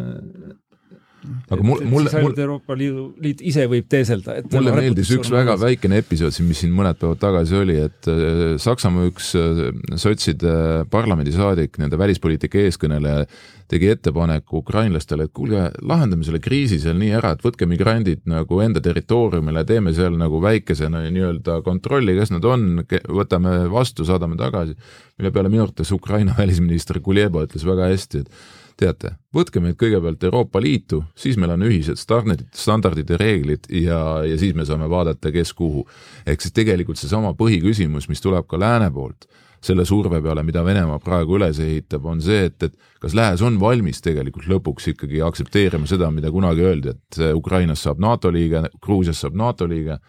aga 1.50 1.64
mul, 1.66 1.82
mulle, 1.90 2.12
mul 2.24 2.36
Euroopa 2.40 2.76
Liidu, 2.80 3.10
liit 3.24 3.42
ise 3.46 3.66
võib 3.70 3.88
teeselda, 3.92 4.38
et 4.40 4.50
mulle 4.54 4.74
meeldis 4.76 5.12
üks 5.16 5.32
väga 5.32 5.54
mõnes. 5.54 5.64
väikene 5.66 6.00
episood 6.00 6.36
siin, 6.36 6.48
mis 6.50 6.62
siin 6.64 6.74
mõned 6.76 7.00
päevad 7.00 7.20
tagasi 7.22 7.58
oli, 7.60 7.78
et 7.90 8.10
äh, 8.12 8.56
Saksamaa 8.62 9.10
üks 9.10 9.32
äh, 9.40 9.64
sotside 10.00 10.54
parlamendisaadik, 10.92 11.80
nende 11.82 12.00
välispoliitika 12.00 12.62
eeskõneleja, 12.64 13.26
tegi 13.70 13.92
ettepaneku 13.94 14.64
ukrainlastele, 14.64 15.28
et 15.28 15.34
kuulge, 15.36 15.68
lahendame 15.86 16.26
selle 16.26 16.42
kriisi 16.42 16.80
seal 16.82 16.98
nii 16.98 17.12
ära, 17.20 17.36
et 17.36 17.44
võtke 17.46 17.68
migrandid 17.70 18.24
nagu 18.30 18.62
enda 18.64 18.82
territooriumile, 18.84 19.66
teeme 19.70 19.94
seal 19.98 20.16
nagu 20.18 20.40
väikese 20.42 20.90
nii-öelda 20.90 21.60
kontrolli, 21.66 22.16
kes 22.18 22.34
nad 22.34 22.48
on, 22.50 22.86
võtame 23.06 23.60
vastu, 23.70 24.08
saadame 24.08 24.40
tagasi. 24.40 24.78
mille 25.20 25.34
peale 25.36 25.52
minu 25.52 25.68
arvates 25.68 25.92
Ukraina 25.92 26.34
välisminister 26.42 27.02
Kuljeba 27.04 27.46
ütles 27.46 27.68
väga 27.68 27.92
hästi, 27.92 28.24
et 28.24 28.58
teate, 28.80 29.14
võtke 29.36 29.62
meid 29.64 29.78
kõigepealt 29.80 30.24
Euroopa 30.28 30.62
Liitu, 30.64 31.02
siis 31.18 31.38
meil 31.40 31.54
on 31.56 31.66
ühised 31.68 32.00
standardid, 32.00 32.50
standardid 32.56 33.12
ja 33.14 33.20
reeglid 33.20 33.68
ja, 33.82 34.00
ja 34.28 34.40
siis 34.40 34.56
me 34.56 34.66
saame 34.68 34.90
vaadata, 34.90 35.32
kes 35.36 35.54
kuhu. 35.58 35.86
ehk 36.26 36.42
siis 36.42 36.56
tegelikult 36.56 37.00
seesama 37.00 37.34
põhiküsimus, 37.38 38.10
mis 38.10 38.24
tuleb 38.24 38.48
ka 38.50 38.60
lääne 38.60 38.90
poolt, 38.96 39.28
selle 39.64 39.86
surve 39.86 40.22
peale, 40.24 40.44
mida 40.48 40.64
Venemaa 40.66 41.00
praegu 41.04 41.36
üles 41.38 41.60
ehitab, 41.60 42.06
on 42.08 42.22
see, 42.24 42.46
et, 42.48 42.64
et 42.64 42.76
kas 43.04 43.16
Lääs 43.18 43.44
on 43.46 43.60
valmis 43.60 44.00
tegelikult 44.02 44.48
lõpuks 44.48 44.94
ikkagi 44.94 45.20
aktsepteerima 45.26 45.90
seda, 45.90 46.12
mida 46.16 46.32
kunagi 46.32 46.64
öeldi, 46.64 46.94
et 46.96 47.20
Ukrainast 47.36 47.88
saab 47.88 48.00
NATO 48.04 48.32
liige, 48.32 48.64
Gruusiast 48.82 49.26
saab 49.26 49.36
NATO 49.40 49.68
liige, 49.68 50.00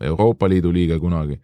Euroopa 0.00 0.48
Liidu 0.48 0.72
liige 0.72 1.00
kunagi 1.00 1.40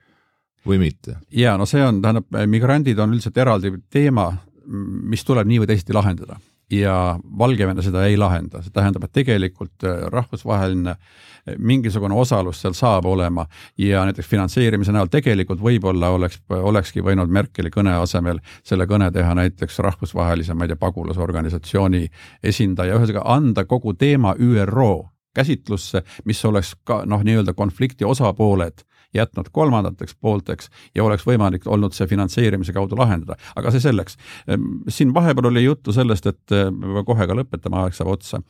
või 0.66 0.82
mitte? 0.82 1.16
ja 1.32 1.56
no 1.56 1.66
see 1.66 1.82
on, 1.84 2.02
tähendab, 2.04 2.28
migrandid 2.50 3.00
on 3.00 3.16
üldiselt 3.16 3.40
eraldi 3.40 3.72
teema, 3.90 4.28
mis 4.66 5.24
tuleb 5.24 5.48
nii 5.48 5.62
või 5.62 5.72
teisiti 5.72 5.96
lahendada 5.96 6.36
ja 6.70 7.18
Valgevene 7.38 7.82
seda 7.82 8.04
ei 8.06 8.16
lahenda, 8.18 8.62
see 8.62 8.74
tähendab, 8.74 9.04
et 9.06 9.12
tegelikult 9.14 9.84
äh, 9.86 10.06
rahvusvaheline 10.12 10.90
äh, 10.90 11.56
mingisugune 11.58 12.14
osalus 12.14 12.60
seal 12.62 12.74
saab 12.74 13.06
olema 13.06 13.46
ja 13.78 14.04
näiteks 14.08 14.28
finantseerimise 14.28 14.94
näol 14.94 15.10
tegelikult 15.12 15.62
võib-olla 15.62 16.10
oleks, 16.16 16.40
olekski 16.50 17.04
võinud 17.06 17.30
Merkeli 17.30 17.70
kõne 17.70 17.94
asemel 18.00 18.40
selle 18.66 18.88
kõne 18.90 19.12
teha 19.14 19.34
näiteks 19.38 19.78
rahvusvahelise, 19.86 20.54
ma 20.54 20.66
ei 20.66 20.74
tea, 20.74 20.80
pagulasorganisatsiooni 20.82 22.06
esindaja, 22.42 22.98
ühesõnaga 22.98 23.26
anda 23.36 23.64
kogu 23.64 23.94
teema 23.94 24.34
ÜRO 24.34 25.06
käsitlusse, 25.36 26.02
mis 26.24 26.44
oleks 26.48 26.74
ka 26.84 27.02
noh, 27.06 27.22
nii-öelda 27.22 27.54
konflikti 27.54 28.04
osapooled 28.04 28.82
jätnud 29.14 29.50
kolmandateks 29.52 30.16
poolteks 30.20 30.70
ja 30.94 31.04
oleks 31.04 31.26
võimalik 31.26 31.66
olnud 31.66 31.94
see 31.96 32.06
finantseerimise 32.10 32.72
kaudu 32.76 32.98
lahendada, 32.98 33.38
aga 33.56 33.70
see 33.74 33.84
selleks. 33.84 34.18
Ehm, 34.48 34.82
siin 34.88 35.14
vahepeal 35.14 35.50
oli 35.52 35.64
juttu 35.64 35.92
sellest, 35.92 36.26
et 36.26 36.56
me 36.70 37.04
kohe 37.06 37.26
ka 37.26 37.36
lõpetame, 37.36 37.82
aeg 37.84 37.96
saab 37.96 38.12
otsa, 38.16 38.42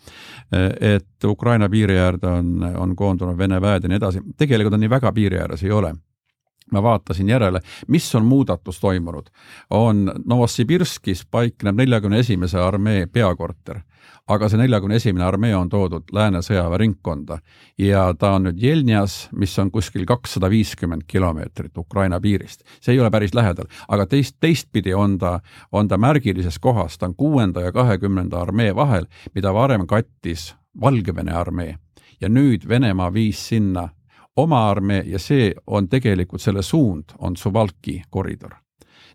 et 0.81 1.25
Ukraina 1.25 1.69
piiri 1.69 1.99
äärde 1.99 2.29
on, 2.31 2.53
on 2.77 2.97
koondunud 2.97 3.39
Vene 3.39 3.61
väed 3.61 3.85
ja 3.85 3.93
nii 3.93 4.01
edasi, 4.01 4.23
tegelikult 4.39 4.75
on 4.77 4.85
nii 4.85 4.91
väga 4.91 5.13
piiri 5.13 5.41
ääres 5.41 5.65
ei 5.65 5.73
ole 5.73 5.95
ma 6.73 6.83
vaatasin 6.83 7.29
järele, 7.29 7.61
mis 7.89 8.15
on 8.15 8.25
muudatus 8.25 8.81
toimunud, 8.81 9.27
on 9.71 10.13
Novosibirskis 10.25 11.27
paikneb 11.31 11.77
neljakümne 11.77 12.19
esimese 12.19 12.59
armee 12.59 13.07
peakorter 13.07 13.81
aga 14.29 14.49
see 14.51 14.59
neljakümne 14.59 14.99
esimene 14.99 15.25
armee 15.25 15.55
on 15.57 15.69
toodud 15.71 16.11
Lääne 16.13 16.43
sõjaväeringkonda 16.43 17.39
ja 17.79 18.09
ta 18.19 18.33
on 18.37 18.49
nüüd 18.49 18.59
Jelnjas, 18.63 19.17
mis 19.39 19.55
on 19.63 19.71
kuskil 19.71 20.07
kakssada 20.07 20.51
viiskümmend 20.51 21.07
kilomeetrit 21.07 21.79
Ukraina 21.79 22.21
piirist. 22.21 22.65
see 22.81 22.95
ei 22.95 23.01
ole 23.01 23.11
päris 23.11 23.35
lähedal, 23.35 23.71
aga 23.89 24.07
teist, 24.07 24.37
teistpidi 24.41 24.95
on 24.95 25.19
ta, 25.19 25.41
on 25.73 25.89
ta 25.89 25.99
märgilises 25.99 26.59
kohas, 26.59 26.99
ta 26.99 27.07
on 27.07 27.15
kuuenda 27.15 27.61
ja 27.61 27.73
kahekümnenda 27.73 28.41
armee 28.41 28.75
vahel, 28.75 29.07
mida 29.35 29.55
varem 29.55 29.87
kattis 29.87 30.55
Valgevene 30.81 31.33
armee 31.33 31.79
ja 32.21 32.29
nüüd 32.29 32.69
Venemaa 32.69 33.13
viis 33.13 33.49
sinna 33.49 33.89
oma 34.37 34.69
armee 34.71 35.03
ja 35.07 35.19
see 35.19 35.51
on 35.67 35.89
tegelikult 35.89 36.43
selle 36.43 36.63
suund, 36.63 37.17
on 37.19 37.37
Suvalki 37.37 38.03
koridor. 38.11 38.55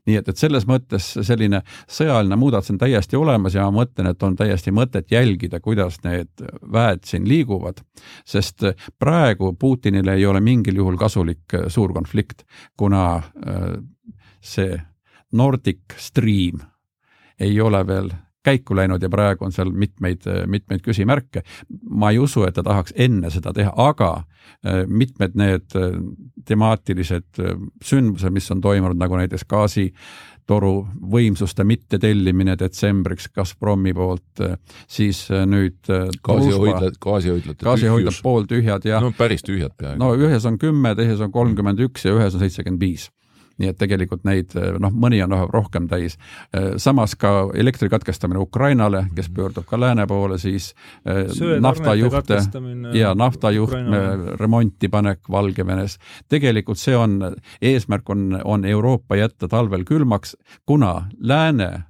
Nii 0.05 0.17
et, 0.17 0.29
et 0.31 0.37
selles 0.37 0.65
mõttes 0.65 1.11
selline 1.21 1.59
sõjaline 1.89 2.37
muudatus 2.41 2.71
on 2.73 2.79
täiesti 2.81 3.17
olemas 3.19 3.53
ja 3.53 3.67
ma 3.69 3.83
mõtlen, 3.83 4.09
et 4.09 4.23
on 4.25 4.35
täiesti 4.35 4.73
mõtet 4.73 5.11
jälgida, 5.13 5.59
kuidas 5.61 5.99
need 6.03 6.41
väed 6.73 7.03
siin 7.05 7.27
liiguvad, 7.29 7.83
sest 8.25 8.65
praegu 8.99 9.53
Putinile 9.59 10.15
ei 10.17 10.25
ole 10.25 10.41
mingil 10.41 10.81
juhul 10.81 10.97
kasulik 10.97 11.53
äh, 11.53 11.67
suur 11.69 11.93
konflikt, 11.93 12.41
kuna 12.77 13.05
äh, 13.17 13.69
see 14.41 14.81
Nordic 15.37 15.93
Stream 15.97 16.65
ei 17.39 17.61
ole 17.61 17.85
veel 17.87 18.09
käiku 18.43 18.75
läinud 18.75 19.03
ja 19.03 19.09
praegu 19.09 19.45
on 19.45 19.53
seal 19.53 19.71
mitmeid, 19.71 20.25
mitmeid 20.47 20.81
küsimärke. 20.85 21.43
ma 21.89 22.09
ei 22.11 22.19
usu, 22.19 22.43
et 22.47 22.55
ta 22.55 22.63
tahaks 22.63 22.93
enne 22.95 23.29
seda 23.29 23.53
teha, 23.53 23.73
aga 23.77 24.11
äh, 24.17 24.83
mitmed 24.87 25.37
need 25.37 25.77
äh, 25.77 25.93
temaatilised 26.45 27.39
äh, 27.39 27.55
sündmused, 27.83 28.33
mis 28.33 28.51
on 28.51 28.61
toimunud, 28.61 28.97
nagu 28.97 29.17
näiteks 29.19 29.45
gaasitoru 29.49 30.73
võimsuste 31.13 31.63
mittetellimine 31.67 32.57
detsembriks 32.59 33.29
Gazpromi 33.35 33.93
poolt, 33.93 34.43
siis 34.89 35.27
nüüd 35.29 35.85
gaasihoidlad, 36.23 36.97
gaasihoidlad. 36.99 37.61
gaasihoidlad 37.63 38.21
pooltühjad 38.23 38.85
ja 38.89 39.01
no 39.01 39.13
päris 39.17 39.45
tühjad 39.45 39.77
peaaegu. 39.77 40.01
no 40.01 40.13
ühes 40.17 40.45
on 40.49 40.57
kümme, 40.57 40.95
teises 40.95 41.21
on 41.21 41.31
kolmkümmend 41.31 41.79
üks 41.87 42.09
ja 42.09 42.17
ühes 42.17 42.33
on 42.33 42.43
seitsekümmend 42.43 42.81
viis 42.81 43.11
nii 43.59 43.71
et 43.71 43.77
tegelikult 43.77 44.23
neid 44.27 44.53
noh, 44.79 44.93
mõni 44.93 45.21
on 45.23 45.35
rohkem 45.51 45.87
täis. 45.91 46.17
samas 46.77 47.15
ka 47.15 47.51
elektri 47.53 47.89
katkestamine 47.89 48.39
Ukrainale, 48.39 49.05
kes 49.15 49.29
mhm. 49.29 49.35
pöördub 49.35 49.65
ka 49.65 49.79
lääne 49.79 50.07
poole, 50.07 50.37
siis 50.37 50.73
naftajuhte 51.59 52.39
ja 52.93 53.15
naftajuhtme 53.15 54.01
remonti 54.39 54.89
panek 54.89 55.29
Valgevenes. 55.31 55.97
tegelikult 56.29 56.77
see 56.77 56.95
on, 56.97 57.19
eesmärk 57.61 58.09
on, 58.09 58.41
on 58.43 58.65
Euroopa 58.65 59.15
jätta 59.15 59.47
talvel 59.47 59.83
külmaks, 59.83 60.35
kuna 60.65 61.07
lääne 61.19 61.83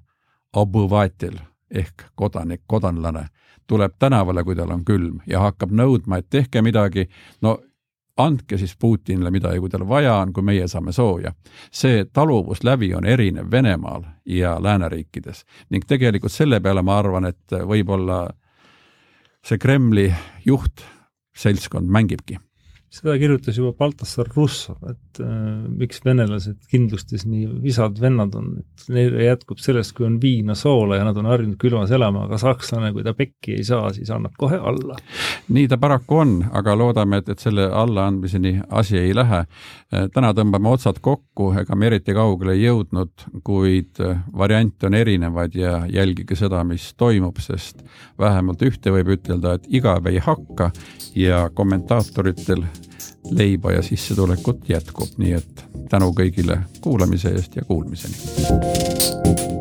obuvaatil 0.53 1.37
ehk 1.71 2.03
kodanik, 2.15 2.61
kodanlane 2.67 3.25
tuleb 3.67 3.93
tänavale, 3.99 4.43
kui 4.43 4.55
tal 4.55 4.71
on 4.73 4.83
külm 4.85 5.21
ja 5.27 5.45
hakkab 5.45 5.71
nõudma, 5.71 6.19
et 6.19 6.27
tehke 6.29 6.61
midagi, 6.61 7.07
no 7.41 7.57
andke 8.17 8.57
siis 8.57 8.75
Putinile 8.79 9.31
midagi, 9.31 9.59
kui 9.59 9.69
tal 9.69 9.87
vaja 9.87 10.17
on, 10.19 10.33
kui 10.33 10.43
meie 10.43 10.67
saame 10.67 10.91
sooja. 10.91 11.33
see 11.71 12.05
taluvuslävi 12.13 12.93
on 12.95 13.05
erinev 13.05 13.51
Venemaal 13.51 14.03
ja 14.25 14.57
lääneriikides 14.63 15.45
ning 15.69 15.85
tegelikult 15.87 16.31
selle 16.31 16.59
peale 16.59 16.81
ma 16.81 16.97
arvan, 16.99 17.25
et 17.25 17.51
võib-olla 17.51 18.27
see 19.45 19.57
Kremli 19.57 20.13
juhtseltskond 20.45 21.89
mängibki 21.89 22.37
seda 22.91 23.15
kirjutas 23.19 23.55
juba 23.55 23.71
Baltasar 23.77 24.27
Russov, 24.35 24.81
et 24.91 25.10
äh, 25.19 25.29
miks 25.77 25.99
venelased 26.05 26.57
kindlustes 26.71 27.25
nii 27.27 27.47
visad 27.63 27.99
vennad 28.01 28.35
on, 28.37 28.51
et 28.61 28.85
neile 28.93 29.25
jätkub 29.25 29.59
sellest, 29.61 29.93
kui 29.97 30.05
on 30.07 30.17
viina, 30.21 30.55
soola 30.55 30.99
ja 30.99 31.05
nad 31.07 31.17
on 31.19 31.29
harjunud 31.29 31.57
külmas 31.61 31.91
elama, 31.91 32.25
aga 32.27 32.39
sakslane, 32.41 32.91
kui 32.95 33.03
ta 33.05 33.13
pekki 33.17 33.57
ei 33.57 33.65
saa, 33.67 33.91
siis 33.95 34.11
annab 34.13 34.37
kohe 34.39 34.57
alla. 34.57 34.97
nii 35.49 35.67
ta 35.71 35.79
paraku 35.81 36.21
on, 36.23 36.35
aga 36.57 36.75
loodame, 36.77 37.21
et, 37.21 37.31
et 37.33 37.43
selle 37.43 37.67
allaandmiseni 37.67 38.57
asi 38.69 38.97
ei 39.01 39.15
lähe. 39.17 39.43
Äh, 39.91 40.07
täna 40.13 40.31
tõmbame 40.37 40.71
otsad 40.71 41.01
kokku, 41.03 41.51
ega 41.61 41.75
me 41.75 41.89
eriti 41.91 42.15
kaugele 42.15 42.55
ei 42.57 42.65
jõudnud, 42.67 43.27
kuid 43.47 44.01
äh, 44.03 44.21
variante 44.37 44.87
on 44.87 44.97
erinevaid 44.97 45.57
ja 45.59 45.81
jälgige 45.91 46.37
seda, 46.39 46.63
mis 46.67 46.91
toimub, 46.99 47.41
sest 47.43 47.83
vähemalt 48.19 48.61
ühte 48.65 48.93
võib 48.93 49.15
ütelda, 49.17 49.57
et 49.57 49.67
igav 49.81 50.07
ei 50.11 50.21
hakka 50.23 50.71
ja 51.15 51.47
kommentaatoritel 51.53 52.63
leiba 53.29 53.71
ja 53.71 53.81
sissetulekut 53.81 54.69
jätkub, 54.69 55.17
nii 55.17 55.33
et 55.37 55.65
tänu 55.89 56.11
kõigile 56.17 56.61
kuulamise 56.81 57.35
eest 57.35 57.55
ja 57.55 57.65
kuulmiseni. 57.67 59.60